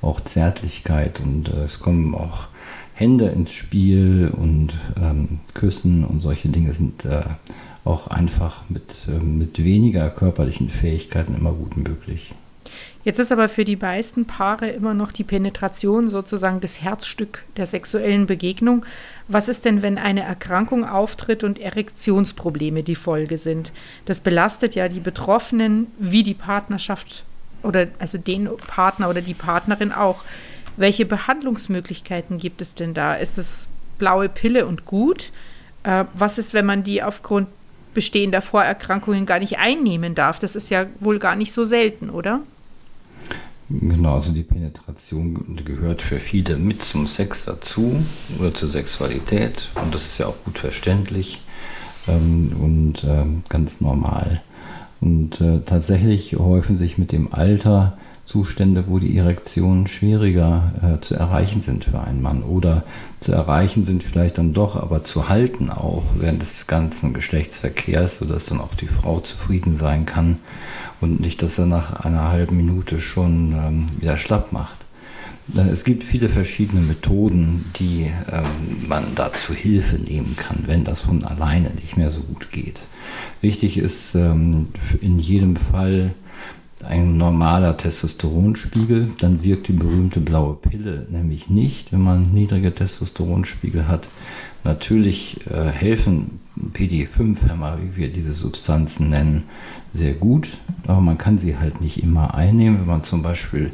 auch 0.02 0.21
Zärtlichkeit 0.21 1.21
und 1.21 1.49
äh, 1.49 1.64
es 1.64 1.81
kommen 1.81 2.14
auch 2.14 2.49
Hände 2.95 3.29
ins 3.29 3.52
Spiel 3.52 4.31
und 4.37 4.76
ähm, 5.00 5.40
Küssen 5.55 6.05
und 6.05 6.21
solche 6.21 6.49
Dinge 6.49 6.73
sind 6.73 7.05
äh, 7.05 7.23
auch 7.85 8.09
einfach 8.09 8.62
mit, 8.69 9.09
äh, 9.09 9.23
mit 9.23 9.62
weniger 9.62 10.11
körperlichen 10.11 10.69
Fähigkeiten 10.69 11.35
immer 11.35 11.52
gut 11.52 11.76
möglich. 11.76 12.35
Jetzt 13.03 13.19
ist 13.19 13.33
aber 13.33 13.49
für 13.49 13.65
die 13.65 13.77
meisten 13.77 14.27
Paare 14.27 14.69
immer 14.69 14.93
noch 14.93 15.11
die 15.11 15.25
Penetration 15.25 16.09
sozusagen 16.09 16.61
das 16.61 16.83
Herzstück 16.83 17.45
der 17.57 17.67
sexuellen 17.67 18.27
Begegnung. 18.27 18.85
Was 19.29 19.49
ist 19.49 19.65
denn, 19.65 19.81
wenn 19.81 19.97
eine 19.97 20.23
Erkrankung 20.23 20.87
auftritt 20.87 21.43
und 21.43 21.59
Erektionsprobleme 21.59 22.83
die 22.83 22.95
Folge 22.95 23.39
sind? 23.39 23.73
Das 24.05 24.21
belastet 24.21 24.75
ja 24.75 24.89
die 24.89 25.01
Betroffenen 25.01 25.87
wie 25.99 26.23
die 26.23 26.35
Partnerschaft 26.35 27.25
oder 27.63 27.89
also 27.99 28.19
den 28.19 28.49
Partner 28.67 29.09
oder 29.09 29.23
die 29.23 29.35
Partnerin 29.35 29.93
auch. 29.93 30.23
Welche 30.77 31.07
Behandlungsmöglichkeiten 31.07 32.39
gibt 32.39 32.61
es 32.61 32.75
denn 32.75 32.95
da? 32.95 33.15
Ist 33.15 33.39
es 33.39 33.69
blaue 33.99 34.29
Pille 34.29 34.67
und 34.67 34.85
gut? 34.85 35.31
Äh, 35.85 36.05
was 36.15 36.39
ist, 36.39 36.55
wenn 36.55 36.67
man 36.67 36.85
die 36.85 37.03
aufgrund 37.03 37.49
bestehender 37.95 38.43
Vorerkrankungen 38.43 39.27
gar 39.27 39.39
nicht 39.39 39.59
einnehmen 39.59 40.15
darf? 40.15 40.39
Das 40.39 40.57
ist 40.57 40.71
ja 40.71 40.87
wohl 41.01 41.19
gar 41.19 41.37
nicht 41.37 41.53
so 41.53 41.65
selten, 41.65 42.11
oder? 42.11 42.41
Genau, 43.73 44.17
also 44.17 44.33
die 44.33 44.43
Penetration 44.43 45.57
gehört 45.65 46.03
für 46.03 46.19
viele 46.19 46.57
mit 46.57 46.83
zum 46.83 47.07
Sex 47.07 47.45
dazu 47.45 48.03
oder 48.41 48.53
zur 48.53 48.69
Sexualität 48.69 49.71
und 49.81 49.95
das 49.95 50.03
ist 50.03 50.19
ja 50.19 50.27
auch 50.27 50.35
gut 50.45 50.59
verständlich 50.59 51.41
ähm, 52.09 52.53
und 52.61 53.05
äh, 53.05 53.25
ganz 53.49 53.81
normal. 53.81 54.43
Und 55.00 55.41
äh, 55.41 55.61
tatsächlich 55.65 56.37
häufen 56.37 56.77
sich 56.77 56.99
mit 56.99 57.12
dem 57.12 57.33
Alter 57.33 57.97
Zustände, 58.31 58.85
wo 58.87 59.01
die 59.01 59.17
Erektionen 59.17 59.89
schwieriger 59.89 60.73
äh, 60.83 61.01
zu 61.01 61.17
erreichen 61.17 61.63
sind 61.63 61.85
für 61.85 62.01
einen 62.01 62.23
Mann 62.23 62.45
oder 62.45 62.85
zu 63.19 63.33
erreichen 63.33 63.85
sind 63.85 64.05
vielleicht 64.05 64.39
dann 64.39 64.53
doch, 64.53 64.77
aber 64.77 65.03
zu 65.03 65.29
halten 65.29 65.69
auch 65.69 66.05
während 66.17 66.41
des 66.41 66.69
ganzen 66.69 67.13
Geschlechtsverkehrs, 67.13 68.19
sodass 68.19 68.47
dann 68.47 68.61
auch 68.61 68.75
die 68.75 68.87
Frau 68.87 69.19
zufrieden 69.19 69.77
sein 69.77 70.07
kann 70.07 70.39
und 71.01 71.19
nicht, 71.19 71.43
dass 71.43 71.59
er 71.59 71.67
nach 71.67 72.05
einer 72.05 72.29
halben 72.29 72.57
Minute 72.57 73.01
schon 73.01 73.51
ähm, 73.51 73.87
wieder 73.99 74.17
schlapp 74.17 74.53
macht. 74.53 74.77
Äh, 75.57 75.69
es 75.71 75.83
gibt 75.83 76.05
viele 76.05 76.29
verschiedene 76.29 76.83
Methoden, 76.83 77.65
die 77.81 78.13
ähm, 78.31 78.87
man 78.89 79.07
da 79.17 79.33
zu 79.33 79.55
Hilfe 79.55 79.97
nehmen 79.97 80.37
kann, 80.37 80.65
wenn 80.67 80.85
das 80.85 81.01
von 81.01 81.25
alleine 81.25 81.71
nicht 81.71 81.97
mehr 81.97 82.11
so 82.11 82.21
gut 82.21 82.53
geht. 82.53 82.83
Wichtig 83.41 83.77
ist 83.77 84.15
ähm, 84.15 84.69
in 85.01 85.19
jedem 85.19 85.57
Fall 85.57 86.15
ein 86.85 87.17
normaler 87.17 87.77
Testosteronspiegel, 87.77 89.13
dann 89.19 89.45
wirkt 89.45 89.69
die 89.69 89.73
berühmte 89.73 90.21
blaue 90.21 90.55
Pille 90.55 91.07
nämlich 91.11 91.51
nicht, 91.51 91.93
wenn 91.93 92.03
man 92.03 92.33
niedrige 92.33 92.75
Testosteronspiegel 92.75 93.89
hat. 93.89 94.09
Natürlich 94.65 95.47
äh, 95.47 95.71
helfen 95.71 96.41
PD5-Hämmer, 96.75 97.79
wie 97.83 97.97
wir 97.97 98.13
diese 98.13 98.33
Substanzen 98.33 99.11
nennen, 99.11 99.45
sehr 99.93 100.15
gut, 100.15 100.59
aber 100.87 101.01
man 101.01 101.19
kann 101.19 101.39
sie 101.39 101.57
halt 101.57 101.81
nicht 101.81 102.03
immer 102.03 102.35
einnehmen, 102.35 102.81
wenn 102.81 102.87
man 102.87 103.05
zum 103.05 103.23
Beispiel 103.23 103.73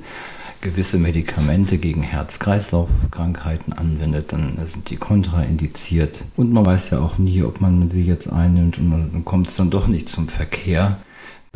gewisse 0.61 0.99
Medikamente 0.99 1.79
gegen 1.79 2.03
Herz-Kreislauf-Krankheiten 2.03 3.73
anwendet, 3.73 4.33
dann 4.33 4.59
sind 4.65 4.91
die 4.91 4.97
kontraindiziert. 4.97 6.25
Und 6.37 6.53
man 6.53 6.67
weiß 6.67 6.91
ja 6.91 7.01
auch 7.01 7.19
nie, 7.19 7.43
ob 7.43 7.61
man 7.61 7.91
sie 7.91 8.03
jetzt 8.03 8.33
einnimmt 8.33 8.79
und 8.79 8.91
dann 8.91 9.25
kommt 9.25 9.49
es 9.49 9.57
dann 9.57 9.71
doch 9.71 9.87
nicht 9.87 10.09
zum 10.09 10.29
Verkehr. 10.29 10.99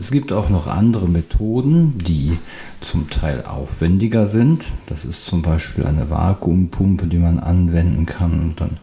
Es 0.01 0.11
gibt 0.11 0.33
auch 0.33 0.49
noch 0.49 0.67
andere 0.67 1.07
Methoden, 1.07 1.99
die 1.99 2.39
zum 2.81 3.11
Teil 3.11 3.45
aufwendiger 3.45 4.27
sind. 4.29 4.69
Das 4.87 5.05
ist 5.05 5.27
zum 5.27 5.43
Beispiel 5.43 5.85
eine 5.85 6.09
Vakuumpumpe, 6.09 7.07
die 7.07 7.19
man 7.19 7.39
anwenden 7.39 8.07
kann. 8.07 8.33
Und 8.41 8.61
dann 8.63 8.79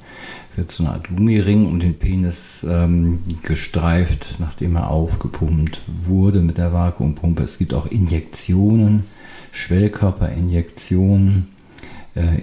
wird 0.55 0.71
so 0.71 0.83
eine 0.83 0.93
Art 0.93 1.07
Gummiring 1.07 1.65
um 1.65 1.79
den 1.79 1.97
Penis 1.97 2.63
ähm, 2.69 3.17
gestreift, 3.41 4.35
nachdem 4.37 4.75
er 4.75 4.91
aufgepumpt 4.91 5.81
wurde 5.87 6.41
mit 6.41 6.59
der 6.59 6.71
Vakuumpumpe. 6.71 7.41
Es 7.41 7.57
gibt 7.57 7.73
auch 7.73 7.87
Injektionen, 7.87 9.05
Schwellkörperinjektionen 9.51 11.47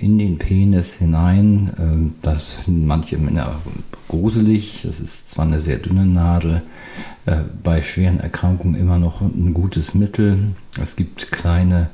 in 0.00 0.18
den 0.18 0.38
Penis 0.38 0.94
hinein. 0.94 1.72
Ähm, 1.78 2.14
das 2.22 2.52
finden 2.52 2.86
manche 2.86 3.18
Männer 3.18 3.56
gruselig. 4.08 4.82
Das 4.84 5.00
ist 5.00 5.30
zwar 5.30 5.44
eine 5.44 5.60
sehr 5.60 5.78
dünne 5.78 6.06
Nadel, 6.06 6.62
äh, 7.26 7.38
bei 7.62 7.82
schweren 7.82 8.20
Erkrankungen 8.20 8.80
immer 8.80 8.98
noch 8.98 9.20
ein 9.20 9.54
gutes 9.54 9.94
Mittel. 9.94 10.54
Es 10.80 10.96
gibt 10.96 11.30
kleine 11.30 11.90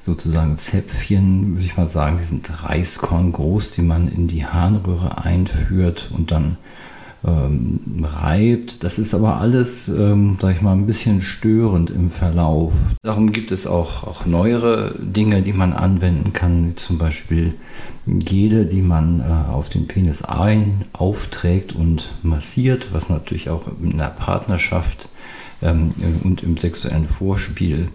sozusagen 0.00 0.58
Zäpfchen, 0.58 1.54
würde 1.54 1.64
ich 1.64 1.76
mal 1.76 1.88
sagen, 1.88 2.18
die 2.18 2.24
sind 2.24 2.62
Reiskorn 2.62 3.32
groß, 3.32 3.70
die 3.70 3.82
man 3.82 4.08
in 4.08 4.28
die 4.28 4.44
Harnröhre 4.44 5.24
einführt 5.24 6.10
und 6.14 6.30
dann 6.30 6.58
ähm, 7.26 7.80
reibt. 8.02 8.84
Das 8.84 8.98
ist 8.98 9.14
aber 9.14 9.38
alles, 9.38 9.88
ähm, 9.88 10.36
sag 10.40 10.56
ich 10.56 10.62
mal, 10.62 10.72
ein 10.72 10.86
bisschen 10.86 11.20
störend 11.20 11.90
im 11.90 12.10
Verlauf. 12.10 12.72
Darum 13.02 13.32
gibt 13.32 13.50
es 13.50 13.66
auch, 13.66 14.04
auch 14.04 14.26
neuere 14.26 14.94
Dinge, 14.98 15.42
die 15.42 15.52
man 15.52 15.72
anwenden 15.72 16.32
kann, 16.32 16.68
wie 16.68 16.74
zum 16.74 16.98
Beispiel 16.98 17.54
Gele, 18.06 18.66
die 18.66 18.82
man 18.82 19.20
äh, 19.20 19.50
auf 19.50 19.68
den 19.68 19.86
Penis 19.86 20.22
ein, 20.22 20.84
aufträgt 20.92 21.72
und 21.74 22.12
massiert, 22.22 22.92
was 22.92 23.08
natürlich 23.08 23.48
auch 23.48 23.68
in 23.82 23.96
der 23.96 24.10
Partnerschaft 24.10 25.08
ähm, 25.62 25.88
und 26.22 26.42
im 26.42 26.56
sexuellen 26.56 27.08
Vorspiel 27.08 27.86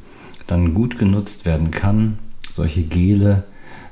dann 0.48 0.74
gut 0.74 0.98
genutzt 0.98 1.46
werden 1.46 1.70
kann. 1.70 2.18
Solche 2.52 2.82
Gele 2.82 3.44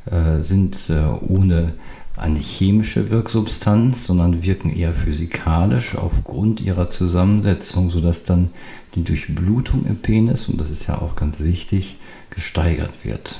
äh, 0.06 0.42
sind 0.42 0.78
äh, 0.90 1.04
ohne 1.28 1.74
eine 2.18 2.40
chemische 2.40 3.10
Wirksubstanz, 3.12 4.08
sondern 4.08 4.44
wirken 4.44 4.76
eher 4.76 4.92
physikalisch 4.92 5.96
aufgrund 5.96 6.60
ihrer 6.60 6.90
Zusammensetzung, 6.90 7.90
sodass 7.90 8.24
dann 8.24 8.50
die 8.96 9.04
Durchblutung 9.04 9.86
im 9.86 9.98
Penis, 9.98 10.48
und 10.50 10.60
das 10.60 10.70
ist 10.70 10.88
ja 10.88 11.00
auch 11.00 11.16
ganz 11.16 11.40
wichtig, 11.42 11.98
gesteigert 12.32 13.06
wird. 13.06 13.40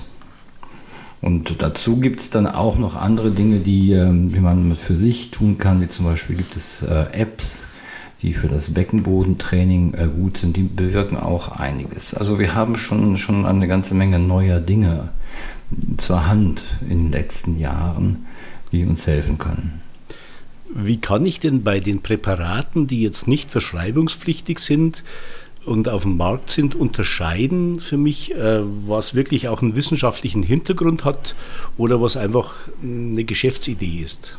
Und 1.22 1.62
dazu 1.64 1.98
gibt 1.98 2.20
es 2.20 2.30
dann 2.30 2.46
auch 2.46 2.78
noch 2.78 2.96
andere 2.96 3.32
Dinge, 3.32 3.60
die, 3.60 3.92
ähm, 3.92 4.32
die 4.32 4.40
man 4.40 4.76
für 4.76 4.96
sich 4.96 5.32
tun 5.32 5.58
kann, 5.58 5.82
wie 5.82 5.88
zum 5.88 6.06
Beispiel 6.06 6.36
gibt 6.36 6.56
es 6.56 6.84
äh, 6.84 7.06
Apps, 7.12 7.68
die 8.22 8.34
für 8.34 8.48
das 8.48 8.74
Beckenbodentraining 8.74 9.96
äh, 9.96 10.08
gut 10.08 10.38
sind, 10.38 10.58
die 10.58 10.64
bewirken 10.64 11.18
auch 11.18 11.50
einiges. 11.50 12.14
Also 12.14 12.38
wir 12.38 12.54
haben 12.54 12.78
schon, 12.78 13.18
schon 13.18 13.46
eine 13.48 13.68
ganze 13.68 13.96
Menge 13.96 14.20
neuer 14.20 14.60
Dinge 14.60 15.10
zur 15.98 16.28
Hand 16.28 16.62
in 16.88 17.00
den 17.00 17.12
letzten 17.12 17.60
Jahren, 17.60 18.26
die 18.72 18.86
uns 18.86 19.08
helfen 19.08 19.38
können. 19.38 19.82
Wie 20.74 20.98
kann 20.98 21.26
ich 21.26 21.40
denn 21.40 21.64
bei 21.64 21.80
den 21.80 22.02
Präparaten, 22.02 22.88
die 22.88 23.02
jetzt 23.02 23.28
nicht 23.28 23.50
verschreibungspflichtig 23.52 24.60
sind 24.60 25.04
und 25.66 25.90
auf 25.90 26.04
dem 26.04 26.18
Markt 26.18 26.50
sind, 26.50 26.76
unterscheiden 26.76 27.80
für 27.80 27.98
mich, 27.98 28.36
äh, 28.36 28.62
was 28.86 29.16
wirklich 29.16 29.48
auch 29.48 29.62
einen 29.62 29.76
wissenschaftlichen 29.76 30.44
Hintergrund 30.44 31.06
hat 31.06 31.36
oder 31.78 32.02
was 32.02 32.18
einfach 32.18 32.54
eine 32.82 33.24
Geschäftsidee 33.24 34.02
ist? 34.04 34.38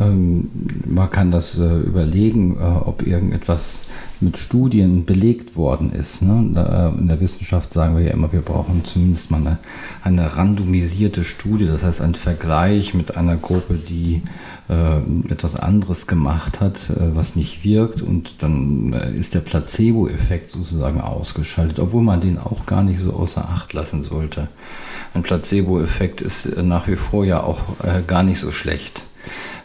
Ähm, 0.00 0.50
man 0.84 1.10
kann 1.10 1.30
das 1.30 1.56
äh, 1.58 1.78
überlegen, 1.78 2.56
äh, 2.56 2.62
ob 2.62 3.06
irgendetwas 3.06 3.84
mit 4.18 4.36
Studien 4.36 5.04
belegt 5.04 5.56
worden 5.56 5.92
ist. 5.92 6.22
Ne? 6.22 6.32
Äh, 6.56 6.98
in 6.98 7.06
der 7.06 7.20
Wissenschaft 7.20 7.72
sagen 7.72 7.96
wir 7.96 8.02
ja 8.02 8.10
immer, 8.10 8.32
wir 8.32 8.40
brauchen 8.40 8.84
zumindest 8.84 9.30
mal 9.30 9.38
eine, 9.38 9.58
eine 10.02 10.36
randomisierte 10.36 11.22
Studie, 11.22 11.66
das 11.66 11.84
heißt 11.84 12.00
ein 12.00 12.14
Vergleich 12.14 12.94
mit 12.94 13.16
einer 13.16 13.36
Gruppe, 13.36 13.74
die 13.74 14.22
etwas 15.28 15.54
anderes 15.54 16.08
gemacht 16.08 16.60
hat, 16.60 16.90
was 17.14 17.36
nicht 17.36 17.64
wirkt 17.64 18.02
und 18.02 18.42
dann 18.42 18.92
ist 18.92 19.36
der 19.36 19.40
Placebo-Effekt 19.40 20.50
sozusagen 20.50 21.00
ausgeschaltet, 21.00 21.78
obwohl 21.78 22.02
man 22.02 22.20
den 22.20 22.36
auch 22.36 22.66
gar 22.66 22.82
nicht 22.82 22.98
so 22.98 23.12
außer 23.12 23.48
Acht 23.48 23.72
lassen 23.74 24.02
sollte. 24.02 24.48
Ein 25.14 25.22
Placebo-Effekt 25.22 26.20
ist 26.20 26.48
nach 26.64 26.88
wie 26.88 26.96
vor 26.96 27.24
ja 27.24 27.44
auch 27.44 27.62
gar 28.08 28.24
nicht 28.24 28.40
so 28.40 28.50
schlecht. 28.50 29.06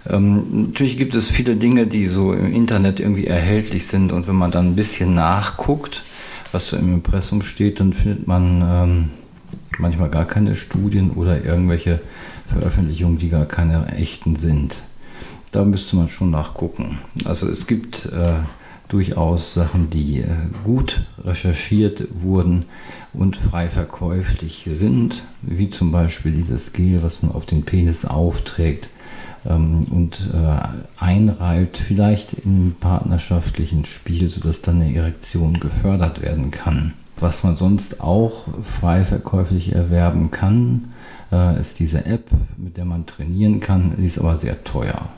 Ähm, 0.09 0.67
natürlich 0.67 0.97
gibt 0.97 1.15
es 1.15 1.29
viele 1.29 1.55
Dinge, 1.55 1.87
die 1.87 2.07
so 2.07 2.33
im 2.33 2.53
Internet 2.53 2.99
irgendwie 2.99 3.27
erhältlich 3.27 3.87
sind 3.87 4.11
und 4.11 4.27
wenn 4.27 4.35
man 4.35 4.51
dann 4.51 4.67
ein 4.67 4.75
bisschen 4.75 5.13
nachguckt, 5.13 6.03
was 6.51 6.67
so 6.67 6.77
im 6.77 6.93
Impressum 6.93 7.41
steht, 7.41 7.79
dann 7.79 7.93
findet 7.93 8.27
man 8.27 8.61
ähm, 8.61 9.09
manchmal 9.77 10.09
gar 10.09 10.25
keine 10.25 10.55
Studien 10.55 11.11
oder 11.11 11.43
irgendwelche 11.43 12.01
Veröffentlichungen, 12.45 13.17
die 13.17 13.29
gar 13.29 13.45
keine 13.45 13.93
echten 13.95 14.35
sind. 14.35 14.81
Da 15.51 15.65
müsste 15.65 15.95
man 15.95 16.07
schon 16.07 16.31
nachgucken. 16.31 16.99
Also 17.25 17.47
es 17.47 17.67
gibt 17.67 18.05
äh, 18.05 18.33
durchaus 18.87 19.53
Sachen, 19.53 19.89
die 19.89 20.19
äh, 20.19 20.27
gut 20.63 21.03
recherchiert 21.23 22.07
wurden 22.13 22.65
und 23.13 23.37
frei 23.37 23.69
verkäuflich 23.69 24.67
sind, 24.69 25.23
wie 25.41 25.69
zum 25.69 25.91
Beispiel 25.91 26.31
dieses 26.31 26.73
Gel, 26.73 27.03
was 27.03 27.21
man 27.21 27.31
auf 27.31 27.45
den 27.45 27.63
Penis 27.63 28.05
aufträgt 28.05 28.89
und 29.49 30.29
äh, 30.33 31.03
einreibt, 31.03 31.77
vielleicht 31.77 32.33
im 32.33 32.75
partnerschaftlichen 32.79 33.85
Spiel, 33.85 34.29
sodass 34.29 34.61
dann 34.61 34.81
eine 34.81 34.95
Erektion 34.95 35.59
gefördert 35.59 36.21
werden 36.21 36.51
kann. 36.51 36.93
Was 37.17 37.43
man 37.43 37.55
sonst 37.55 38.01
auch 38.01 38.47
frei 38.63 39.03
verkäuflich 39.05 39.73
erwerben 39.73 40.31
kann, 40.31 40.93
äh, 41.31 41.59
ist 41.59 41.79
diese 41.79 42.05
App, 42.05 42.29
mit 42.57 42.77
der 42.77 42.85
man 42.85 43.05
trainieren 43.05 43.59
kann. 43.59 43.93
Die 43.97 44.05
ist 44.05 44.19
aber 44.19 44.37
sehr 44.37 44.63
teuer. 44.63 45.09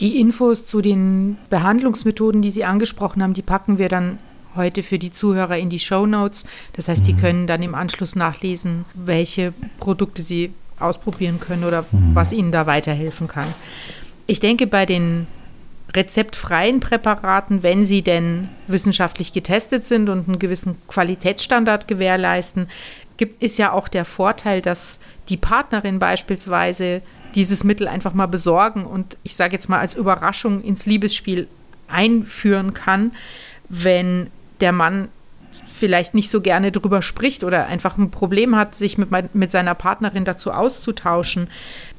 Die 0.00 0.20
Infos 0.20 0.66
zu 0.66 0.80
den 0.80 1.36
Behandlungsmethoden, 1.50 2.42
die 2.42 2.50
Sie 2.50 2.64
angesprochen 2.64 3.22
haben, 3.22 3.34
die 3.34 3.42
packen 3.42 3.78
wir 3.78 3.88
dann 3.88 4.18
heute 4.56 4.82
für 4.82 4.98
die 4.98 5.10
Zuhörer 5.10 5.56
in 5.58 5.70
die 5.70 5.78
Show 5.78 6.06
Notes. 6.06 6.44
Das 6.72 6.88
heißt, 6.88 7.06
die 7.06 7.12
mhm. 7.12 7.18
können 7.18 7.46
dann 7.46 7.62
im 7.62 7.74
Anschluss 7.74 8.16
nachlesen, 8.16 8.84
welche 8.94 9.52
Produkte 9.78 10.22
sie 10.22 10.52
ausprobieren 10.78 11.40
können 11.40 11.64
oder 11.64 11.82
mhm. 11.90 12.14
was 12.14 12.32
ihnen 12.32 12.52
da 12.52 12.66
weiterhelfen 12.66 13.28
kann. 13.28 13.48
Ich 14.26 14.40
denke, 14.40 14.66
bei 14.66 14.86
den 14.86 15.26
rezeptfreien 15.94 16.80
Präparaten, 16.80 17.62
wenn 17.62 17.86
sie 17.86 18.02
denn 18.02 18.48
wissenschaftlich 18.66 19.32
getestet 19.32 19.84
sind 19.84 20.08
und 20.08 20.28
einen 20.28 20.38
gewissen 20.38 20.76
Qualitätsstandard 20.88 21.86
gewährleisten, 21.86 22.68
gibt, 23.16 23.42
ist 23.42 23.58
ja 23.58 23.72
auch 23.72 23.88
der 23.88 24.04
Vorteil, 24.04 24.60
dass 24.60 24.98
die 25.28 25.36
Partnerin 25.36 25.98
beispielsweise 25.98 27.00
dieses 27.34 27.64
Mittel 27.64 27.88
einfach 27.88 28.14
mal 28.14 28.26
besorgen 28.26 28.86
und 28.86 29.16
ich 29.22 29.36
sage 29.36 29.54
jetzt 29.54 29.68
mal 29.68 29.80
als 29.80 29.94
Überraschung 29.94 30.62
ins 30.62 30.86
Liebesspiel 30.86 31.48
einführen 31.88 32.74
kann, 32.74 33.12
wenn 33.68 34.28
der 34.60 34.72
Mann 34.72 35.08
vielleicht 35.74 36.14
nicht 36.14 36.30
so 36.30 36.40
gerne 36.40 36.70
drüber 36.70 37.02
spricht 37.02 37.44
oder 37.44 37.66
einfach 37.66 37.98
ein 37.98 38.10
Problem 38.10 38.56
hat, 38.56 38.74
sich 38.74 38.96
mit, 38.96 39.34
mit 39.34 39.50
seiner 39.50 39.74
Partnerin 39.74 40.24
dazu 40.24 40.52
auszutauschen. 40.52 41.48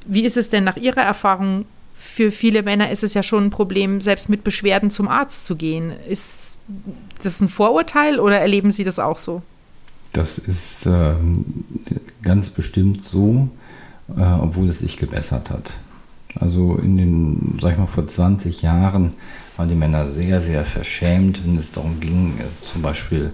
Wie 0.06 0.24
ist 0.24 0.36
es 0.36 0.48
denn 0.48 0.64
nach 0.64 0.76
Ihrer 0.76 1.02
Erfahrung? 1.02 1.66
Für 1.98 2.30
viele 2.30 2.62
Männer 2.62 2.90
ist 2.90 3.04
es 3.04 3.14
ja 3.14 3.22
schon 3.22 3.44
ein 3.44 3.50
Problem, 3.50 4.00
selbst 4.00 4.28
mit 4.28 4.44
Beschwerden 4.44 4.90
zum 4.90 5.08
Arzt 5.08 5.44
zu 5.44 5.56
gehen. 5.56 5.92
Ist 6.08 6.58
das 7.22 7.40
ein 7.40 7.48
Vorurteil 7.48 8.18
oder 8.18 8.38
erleben 8.38 8.70
Sie 8.70 8.84
das 8.84 8.98
auch 8.98 9.18
so? 9.18 9.42
Das 10.12 10.38
ist 10.38 10.86
äh, 10.86 11.14
ganz 12.22 12.50
bestimmt 12.50 13.04
so, 13.04 13.48
äh, 14.16 14.22
obwohl 14.22 14.68
es 14.70 14.78
sich 14.78 14.96
gebessert 14.96 15.50
hat. 15.50 15.72
Also 16.40 16.76
in 16.76 16.96
den, 16.96 17.58
sag 17.60 17.72
ich 17.72 17.78
mal, 17.78 17.86
vor 17.86 18.06
20 18.06 18.62
Jahren 18.62 19.14
waren 19.56 19.68
die 19.68 19.74
Männer 19.74 20.06
sehr, 20.08 20.40
sehr 20.40 20.64
verschämt, 20.64 21.44
wenn 21.44 21.56
es 21.56 21.72
darum 21.72 22.00
ging, 22.00 22.34
äh, 22.38 22.44
zum 22.62 22.82
Beispiel 22.82 23.32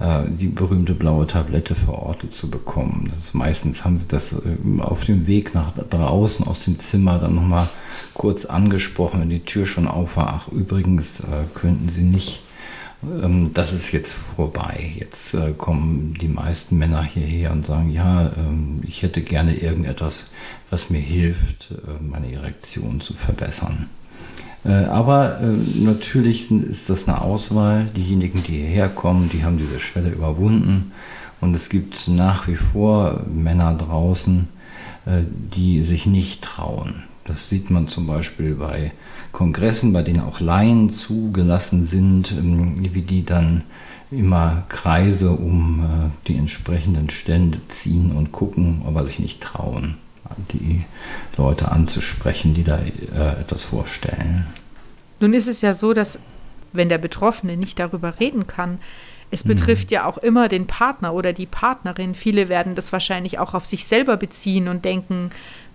äh, 0.00 0.24
die 0.28 0.48
berühmte 0.48 0.94
blaue 0.94 1.26
Tablette 1.26 1.74
verortet 1.74 2.32
zu 2.32 2.50
bekommen. 2.50 3.10
Das 3.14 3.32
meistens 3.32 3.84
haben 3.84 3.96
sie 3.96 4.08
das 4.08 4.32
äh, 4.32 4.80
auf 4.80 5.04
dem 5.04 5.26
Weg 5.26 5.54
nach 5.54 5.72
draußen 5.72 6.46
aus 6.46 6.64
dem 6.64 6.78
Zimmer 6.78 7.18
dann 7.18 7.34
nochmal 7.34 7.68
kurz 8.12 8.44
angesprochen, 8.44 9.20
wenn 9.20 9.30
die 9.30 9.44
Tür 9.44 9.66
schon 9.66 9.86
auf 9.86 10.16
war. 10.16 10.40
Ach, 10.40 10.48
übrigens 10.48 11.20
äh, 11.20 11.44
könnten 11.54 11.88
sie 11.88 12.02
nicht 12.02 12.40
das 13.52 13.72
ist 13.72 13.92
jetzt 13.92 14.14
vorbei. 14.14 14.92
Jetzt 14.96 15.34
äh, 15.34 15.52
kommen 15.52 16.14
die 16.20 16.28
meisten 16.28 16.78
Männer 16.78 17.02
hierher 17.02 17.52
und 17.52 17.66
sagen, 17.66 17.90
ja, 17.90 18.32
ähm, 18.36 18.80
ich 18.86 19.02
hätte 19.02 19.22
gerne 19.22 19.56
irgendetwas, 19.56 20.30
was 20.70 20.90
mir 20.90 21.00
hilft, 21.00 21.70
äh, 21.72 22.02
meine 22.02 22.32
Erektion 22.32 23.00
zu 23.00 23.14
verbessern. 23.14 23.88
Äh, 24.64 24.84
aber 24.86 25.40
natürlich 25.76 26.50
ist 26.50 26.90
das 26.90 27.06
eine 27.06 27.20
Auswahl. 27.20 27.86
Diejenigen, 27.96 28.42
die 28.42 28.58
hierher 28.58 28.88
kommen, 28.88 29.28
die 29.28 29.44
haben 29.44 29.58
diese 29.58 29.80
Schwelle 29.80 30.10
überwunden. 30.10 30.92
Und 31.40 31.54
es 31.54 31.68
gibt 31.68 32.08
nach 32.08 32.48
wie 32.48 32.56
vor 32.56 33.24
Männer 33.28 33.74
draußen, 33.74 34.48
die 35.06 35.84
sich 35.84 36.06
nicht 36.06 36.40
trauen. 36.40 37.02
Das 37.24 37.50
sieht 37.50 37.68
man 37.68 37.86
zum 37.86 38.06
Beispiel 38.06 38.54
bei 38.54 38.92
Kongressen, 39.34 39.92
bei 39.92 40.02
denen 40.02 40.20
auch 40.20 40.40
Laien 40.40 40.88
zugelassen 40.88 41.86
sind, 41.86 42.32
ähm, 42.32 42.76
wie 42.94 43.02
die 43.02 43.26
dann 43.26 43.64
immer 44.10 44.62
Kreise 44.68 45.32
um 45.32 45.80
äh, 45.80 46.28
die 46.28 46.36
entsprechenden 46.36 47.10
Stände 47.10 47.58
ziehen 47.68 48.12
und 48.12 48.32
gucken, 48.32 48.82
aber 48.86 49.04
sich 49.04 49.18
nicht 49.18 49.42
trauen, 49.42 49.96
die 50.52 50.84
Leute 51.36 51.70
anzusprechen, 51.70 52.54
die 52.54 52.64
da 52.64 52.78
äh, 52.78 53.40
etwas 53.40 53.64
vorstellen. 53.64 54.46
Nun 55.20 55.34
ist 55.34 55.48
es 55.48 55.60
ja 55.60 55.74
so, 55.74 55.92
dass 55.92 56.18
wenn 56.72 56.88
der 56.88 56.98
Betroffene 56.98 57.56
nicht 57.56 57.78
darüber 57.78 58.20
reden 58.20 58.46
kann, 58.46 58.78
es 59.30 59.44
mhm. 59.44 59.48
betrifft 59.48 59.90
ja 59.90 60.06
auch 60.06 60.18
immer 60.18 60.48
den 60.48 60.66
Partner 60.66 61.12
oder 61.12 61.32
die 61.32 61.46
Partnerin. 61.46 62.14
Viele 62.14 62.48
werden 62.48 62.74
das 62.76 62.92
wahrscheinlich 62.92 63.38
auch 63.40 63.54
auf 63.54 63.66
sich 63.66 63.84
selber 63.86 64.16
beziehen 64.16 64.68
und 64.68 64.84
denken, 64.84 65.30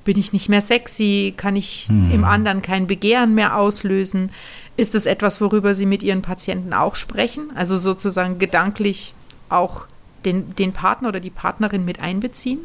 bin 0.09 0.17
ich 0.17 0.33
nicht 0.33 0.49
mehr 0.49 0.63
sexy? 0.63 1.35
Kann 1.37 1.55
ich 1.55 1.85
hm. 1.87 2.09
im 2.09 2.23
anderen 2.23 2.63
kein 2.63 2.87
Begehren 2.87 3.35
mehr 3.35 3.55
auslösen? 3.55 4.31
Ist 4.75 4.95
es 4.95 5.05
etwas, 5.05 5.39
worüber 5.39 5.75
Sie 5.75 5.85
mit 5.85 6.01
Ihren 6.01 6.23
Patienten 6.23 6.73
auch 6.73 6.95
sprechen? 6.95 7.51
Also 7.53 7.77
sozusagen 7.77 8.39
gedanklich 8.39 9.13
auch 9.49 9.85
den, 10.25 10.55
den 10.55 10.73
Partner 10.73 11.09
oder 11.09 11.19
die 11.19 11.29
Partnerin 11.29 11.85
mit 11.85 11.99
einbeziehen? 11.99 12.57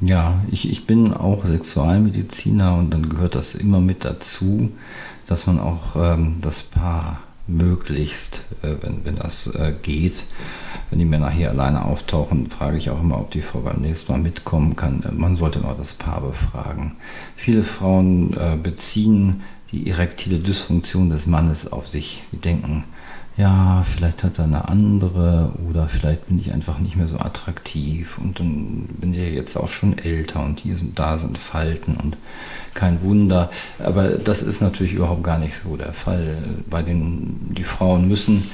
Ja, 0.00 0.34
ich, 0.48 0.70
ich 0.70 0.86
bin 0.86 1.12
auch 1.12 1.44
Sexualmediziner 1.44 2.76
und 2.76 2.94
dann 2.94 3.08
gehört 3.08 3.34
das 3.34 3.56
immer 3.56 3.80
mit 3.80 4.04
dazu, 4.04 4.70
dass 5.26 5.48
man 5.48 5.58
auch 5.58 5.96
ähm, 5.96 6.36
das 6.40 6.62
Paar 6.62 7.18
möglichst, 7.50 8.44
äh, 8.62 8.74
wenn, 8.80 9.04
wenn 9.04 9.16
das 9.16 9.46
äh, 9.48 9.74
geht, 9.82 10.24
wenn 10.90 10.98
die 10.98 11.04
Männer 11.04 11.30
hier 11.30 11.50
alleine 11.50 11.84
auftauchen, 11.84 12.48
frage 12.48 12.78
ich 12.78 12.90
auch 12.90 13.00
immer, 13.00 13.18
ob 13.18 13.30
die 13.30 13.42
Frau 13.42 13.60
beim 13.60 13.80
nächsten 13.80 14.12
Mal 14.12 14.18
mitkommen 14.18 14.76
kann. 14.76 15.02
Man 15.16 15.36
sollte 15.36 15.60
noch 15.60 15.76
das 15.76 15.94
Paar 15.94 16.20
befragen. 16.20 16.96
Viele 17.36 17.62
Frauen 17.62 18.34
äh, 18.34 18.56
beziehen 18.60 19.42
die 19.72 19.88
erektile 19.88 20.38
Dysfunktion 20.38 21.10
des 21.10 21.26
Mannes 21.26 21.70
auf 21.70 21.86
sich. 21.86 22.22
Die 22.32 22.38
denken, 22.38 22.84
ja, 23.40 23.82
vielleicht 23.82 24.22
hat 24.22 24.38
er 24.38 24.44
eine 24.44 24.68
andere 24.68 25.52
oder 25.68 25.88
vielleicht 25.88 26.26
bin 26.26 26.38
ich 26.38 26.52
einfach 26.52 26.78
nicht 26.78 26.96
mehr 26.96 27.08
so 27.08 27.16
attraktiv 27.16 28.18
und 28.18 28.38
dann 28.38 28.86
bin 29.00 29.12
ich 29.12 29.18
ja 29.18 29.24
jetzt 29.24 29.56
auch 29.56 29.68
schon 29.68 29.96
älter 29.96 30.44
und 30.44 30.60
hier 30.60 30.76
sind, 30.76 30.98
da 30.98 31.16
sind 31.16 31.38
Falten 31.38 31.96
und 31.96 32.18
kein 32.74 33.00
Wunder. 33.00 33.50
Aber 33.82 34.10
das 34.10 34.42
ist 34.42 34.60
natürlich 34.60 34.92
überhaupt 34.92 35.22
gar 35.22 35.38
nicht 35.38 35.54
so 35.62 35.76
der 35.76 35.94
Fall. 35.94 36.36
Bei 36.68 36.82
den, 36.82 37.54
die 37.54 37.64
Frauen 37.64 38.08
müssen 38.08 38.50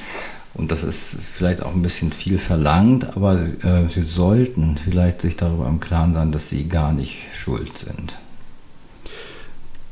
und 0.53 0.71
das 0.71 0.83
ist 0.83 1.17
vielleicht 1.21 1.61
auch 1.61 1.73
ein 1.75 1.81
bisschen 1.81 2.13
viel 2.13 2.37
verlangt, 2.37 3.15
aber 3.17 3.41
äh, 3.41 3.89
sie 3.89 4.03
sollten 4.03 4.77
vielleicht 4.77 5.19
sich 5.21 5.35
darüber 5.35 5.67
im 5.67 5.81
Klaren 5.81 6.13
sein, 6.13 6.31
dass 6.31 6.49
sie 6.49 6.69
gar 6.69 6.93
nicht 6.93 7.25
schuld 7.33 7.77
sind. 7.77 8.17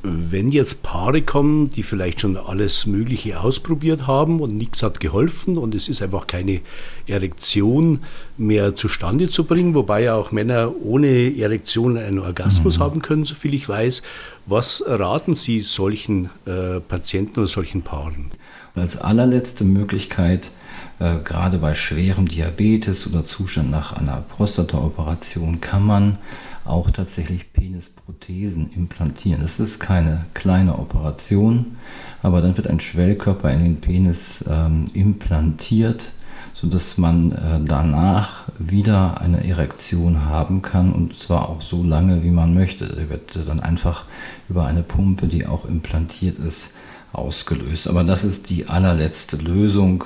Wenn 0.05 0.51
jetzt 0.51 0.83
Paare 0.83 1.21
kommen, 1.21 1.69
die 1.69 1.83
vielleicht 1.83 2.21
schon 2.21 2.37
alles 2.37 2.85
Mögliche 2.85 3.39
ausprobiert 3.39 4.07
haben 4.07 4.39
und 4.39 4.55
nichts 4.57 4.83
hat 4.83 4.99
geholfen 4.99 5.57
und 5.57 5.75
es 5.75 5.89
ist 5.89 6.01
einfach 6.01 6.27
keine 6.27 6.61
Erektion 7.07 8.01
mehr 8.37 8.75
zustande 8.75 9.29
zu 9.29 9.45
bringen, 9.45 9.75
wobei 9.75 10.03
ja 10.03 10.15
auch 10.15 10.31
Männer 10.31 10.73
ohne 10.81 11.37
Erektion 11.37 11.97
einen 11.97 12.19
Orgasmus 12.19 12.77
mhm. 12.77 12.83
haben 12.83 13.01
können, 13.01 13.23
soviel 13.23 13.53
ich 13.53 13.67
weiß. 13.67 14.01
Was 14.45 14.83
raten 14.85 15.35
Sie 15.35 15.61
solchen 15.61 16.29
äh, 16.45 16.79
Patienten 16.79 17.39
oder 17.39 17.47
solchen 17.47 17.81
Paaren? 17.81 18.31
als 18.75 18.97
allerletzte 18.97 19.63
Möglichkeit, 19.63 20.51
äh, 20.99 21.17
gerade 21.23 21.57
bei 21.57 21.73
schwerem 21.73 22.27
Diabetes 22.27 23.07
oder 23.07 23.25
Zustand 23.25 23.71
nach 23.71 23.93
einer 23.93 24.21
Prostataoperation, 24.21 25.61
kann 25.61 25.83
man 25.85 26.17
auch 26.63 26.89
tatsächlich 26.89 27.53
Penisprothesen 27.53 28.71
implantieren. 28.75 29.41
Das 29.41 29.59
ist 29.59 29.79
keine 29.79 30.25
kleine 30.33 30.79
Operation, 30.79 31.77
aber 32.23 32.41
dann 32.41 32.57
wird 32.57 32.67
ein 32.67 32.79
Schwellkörper 32.79 33.51
in 33.51 33.63
den 33.63 33.81
Penis 33.81 34.43
ähm, 34.49 34.85
implantiert, 34.93 36.11
sodass 36.53 36.97
man 36.97 37.33
äh, 37.33 37.59
danach 37.65 38.45
wieder 38.57 39.21
eine 39.21 39.45
Erektion 39.47 40.25
haben 40.25 40.61
kann 40.61 40.93
und 40.93 41.17
zwar 41.19 41.49
auch 41.49 41.61
so 41.61 41.83
lange, 41.83 42.23
wie 42.23 42.31
man 42.31 42.53
möchte. 42.53 42.87
Der 42.87 43.09
wird 43.09 43.37
dann 43.47 43.59
einfach 43.59 44.05
über 44.49 44.65
eine 44.65 44.81
Pumpe, 44.81 45.27
die 45.27 45.45
auch 45.45 45.65
implantiert 45.65 46.39
ist, 46.39 46.71
ausgelöst. 47.13 47.87
Aber 47.87 48.03
das 48.03 48.23
ist 48.23 48.49
die 48.49 48.67
allerletzte 48.67 49.37
Lösung. 49.37 50.05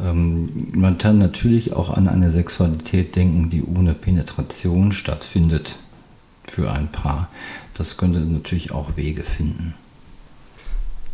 Ähm, 0.00 0.50
man 0.74 0.98
kann 0.98 1.18
natürlich 1.18 1.72
auch 1.72 1.90
an 1.90 2.08
eine 2.08 2.30
Sexualität 2.30 3.16
denken, 3.16 3.50
die 3.50 3.62
ohne 3.62 3.94
Penetration 3.94 4.92
stattfindet 4.92 5.76
für 6.46 6.70
ein 6.70 6.90
Paar. 6.90 7.28
Das 7.74 7.96
könnte 7.96 8.20
natürlich 8.20 8.72
auch 8.72 8.96
Wege 8.96 9.22
finden. 9.22 9.74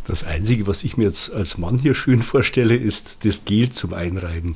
Das 0.07 0.23
Einzige, 0.23 0.65
was 0.65 0.83
ich 0.83 0.97
mir 0.97 1.03
jetzt 1.03 1.31
als 1.31 1.59
Mann 1.59 1.77
hier 1.77 1.93
schön 1.93 2.21
vorstelle, 2.23 2.75
ist 2.75 3.25
das 3.25 3.45
Gel 3.45 3.69
zum 3.69 3.93
Einreiben. 3.93 4.55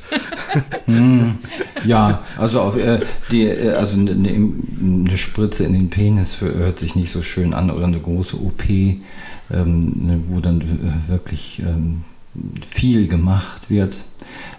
hm, 0.86 1.38
ja, 1.86 2.24
also, 2.38 2.62
auf, 2.62 2.76
äh, 2.76 3.02
die, 3.32 3.44
äh, 3.44 3.74
also 3.74 4.00
eine, 4.00 4.12
eine, 4.14 5.18
Spritze 5.18 5.64
in 5.64 5.74
den 5.74 5.90
Penis 5.92 6.42
hört 6.42 6.80
sich 6.80 6.96
nicht 6.96 7.12
so 7.12 7.22
schön 7.22 7.54
an 7.54 7.70
oder 7.70 7.86
eine 7.86 8.00
große 8.00 8.36
OP 8.36 8.64
ähm, 9.52 9.94
ne, 9.96 10.24
wo 10.28 10.40
dann 10.40 10.64
wirklich 11.08 11.60
ähm, 11.60 12.04
viel 12.66 13.08
gemacht 13.08 13.70
wird. 13.70 13.98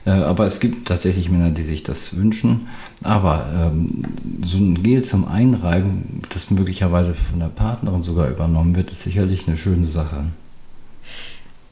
Äh, 0.06 0.10
aber 0.10 0.46
es 0.46 0.60
gibt 0.60 0.88
tatsächlich 0.88 1.30
Männer, 1.30 1.50
die 1.50 1.64
sich 1.64 1.82
das 1.82 2.16
wünschen. 2.16 2.68
Aber 3.02 3.72
ähm, 3.72 4.04
so 4.42 4.58
ein 4.58 4.82
Gel 4.82 5.02
zum 5.02 5.26
Einreiben, 5.26 6.22
das 6.30 6.50
möglicherweise 6.50 7.14
von 7.14 7.38
der 7.38 7.48
Partnerin 7.48 8.02
sogar 8.02 8.28
übernommen 8.28 8.76
wird, 8.76 8.90
ist 8.90 9.02
sicherlich 9.02 9.46
eine 9.46 9.56
schöne 9.56 9.88
Sache. 9.88 10.24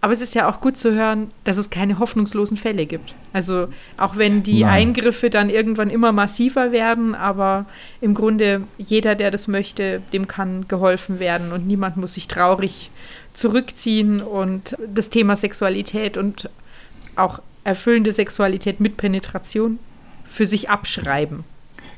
Aber 0.04 0.12
es 0.12 0.20
ist 0.20 0.34
ja 0.34 0.48
auch 0.48 0.60
gut 0.60 0.76
zu 0.76 0.92
hören, 0.92 1.30
dass 1.44 1.56
es 1.56 1.70
keine 1.70 2.00
hoffnungslosen 2.00 2.56
Fälle 2.56 2.86
gibt. 2.86 3.14
Also 3.32 3.68
auch 3.98 4.16
wenn 4.16 4.42
die 4.42 4.64
Nein. 4.64 4.88
Eingriffe 4.88 5.30
dann 5.30 5.48
irgendwann 5.48 5.90
immer 5.90 6.10
massiver 6.10 6.72
werden, 6.72 7.14
aber 7.14 7.66
im 8.00 8.12
Grunde 8.12 8.62
jeder, 8.78 9.14
der 9.14 9.30
das 9.30 9.46
möchte, 9.46 10.02
dem 10.12 10.26
kann 10.26 10.66
geholfen 10.66 11.20
werden 11.20 11.52
und 11.52 11.68
niemand 11.68 11.96
muss 11.98 12.14
sich 12.14 12.26
traurig 12.26 12.90
zurückziehen 13.32 14.20
und 14.20 14.76
das 14.92 15.08
Thema 15.08 15.36
Sexualität 15.36 16.18
und 16.18 16.50
auch 17.14 17.38
erfüllende 17.62 18.12
Sexualität 18.12 18.80
mit 18.80 18.96
Penetration 18.96 19.78
für 20.28 20.46
sich 20.46 20.68
abschreiben. 20.68 21.44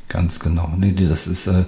Ganz 0.08 0.40
genau. 0.40 0.70
Nee, 0.76 0.92
das 0.92 1.26
ist 1.26 1.46
äh, 1.46 1.64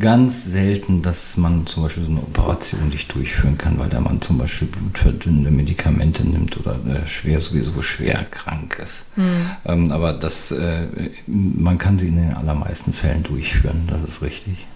ganz 0.00 0.44
selten, 0.46 1.02
dass 1.02 1.36
man 1.36 1.66
zum 1.66 1.84
Beispiel 1.84 2.04
so 2.04 2.10
eine 2.10 2.22
Operation 2.22 2.88
nicht 2.88 3.14
durchführen 3.14 3.58
kann, 3.58 3.78
weil 3.78 3.88
der 3.88 4.00
Mann 4.00 4.20
zum 4.20 4.38
Beispiel 4.38 4.68
blutverdünnende 4.68 5.50
Medikamente 5.50 6.26
nimmt 6.26 6.58
oder 6.58 6.76
äh, 6.86 7.06
schwer 7.06 7.38
sowieso 7.38 7.82
schwer 7.82 8.24
krank 8.30 8.80
ist. 8.82 9.04
Mhm. 9.16 9.50
Ähm, 9.66 9.92
aber 9.92 10.14
das, 10.14 10.50
äh, 10.50 10.86
man 11.26 11.78
kann 11.78 11.98
sie 11.98 12.08
in 12.08 12.16
den 12.16 12.34
allermeisten 12.34 12.92
Fällen 12.92 13.22
durchführen, 13.22 13.86
das 13.88 14.02
ist 14.02 14.22
richtig. 14.22 14.66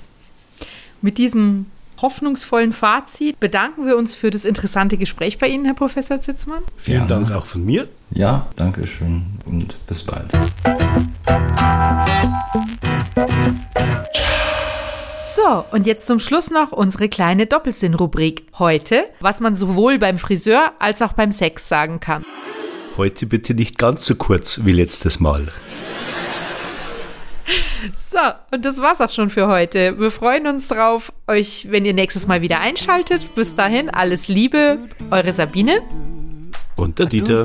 Mit 1.00 1.18
diesem 1.18 1.66
hoffnungsvollen 2.00 2.72
Fazit 2.72 3.40
bedanken 3.40 3.87
wir 3.87 3.96
uns 3.96 4.14
für 4.14 4.30
das 4.30 4.44
interessante 4.44 4.98
Gespräch 4.98 5.38
bei 5.38 5.48
Ihnen, 5.48 5.64
Herr 5.64 5.74
Professor 5.74 6.20
Zitzmann. 6.20 6.62
Vielen 6.76 7.06
Dank 7.06 7.30
auch 7.32 7.46
von 7.46 7.64
mir. 7.64 7.88
Ja, 8.10 8.46
danke 8.56 8.87
schön 8.87 9.24
und 9.46 9.78
bis 9.87 10.02
bald. 10.02 10.30
So, 15.34 15.64
und 15.72 15.84
jetzt 15.84 16.06
zum 16.06 16.20
Schluss 16.20 16.52
noch 16.52 16.70
unsere 16.70 17.08
kleine 17.08 17.46
Doppelsinn-Rubrik. 17.46 18.46
Heute, 18.56 19.06
was 19.18 19.40
man 19.40 19.56
sowohl 19.56 19.98
beim 19.98 20.18
Friseur 20.18 20.72
als 20.78 21.02
auch 21.02 21.14
beim 21.14 21.32
Sex 21.32 21.68
sagen 21.68 21.98
kann. 21.98 22.24
Heute 22.96 23.26
bitte 23.26 23.52
nicht 23.52 23.76
ganz 23.76 24.06
so 24.06 24.14
kurz 24.14 24.60
wie 24.64 24.70
letztes 24.70 25.18
Mal. 25.18 25.48
So, 27.96 28.18
und 28.52 28.64
das 28.64 28.80
war's 28.80 29.00
auch 29.00 29.10
schon 29.10 29.28
für 29.28 29.48
heute. 29.48 29.98
Wir 29.98 30.12
freuen 30.12 30.46
uns 30.46 30.68
drauf, 30.68 31.12
euch, 31.26 31.66
wenn 31.68 31.84
ihr 31.84 31.94
nächstes 31.94 32.28
Mal 32.28 32.40
wieder 32.40 32.60
einschaltet. 32.60 33.34
Bis 33.34 33.56
dahin, 33.56 33.90
alles 33.90 34.28
Liebe, 34.28 34.78
eure 35.10 35.32
Sabine. 35.32 35.82
Und 36.76 37.00
der 37.00 37.06
Dieter. 37.06 37.44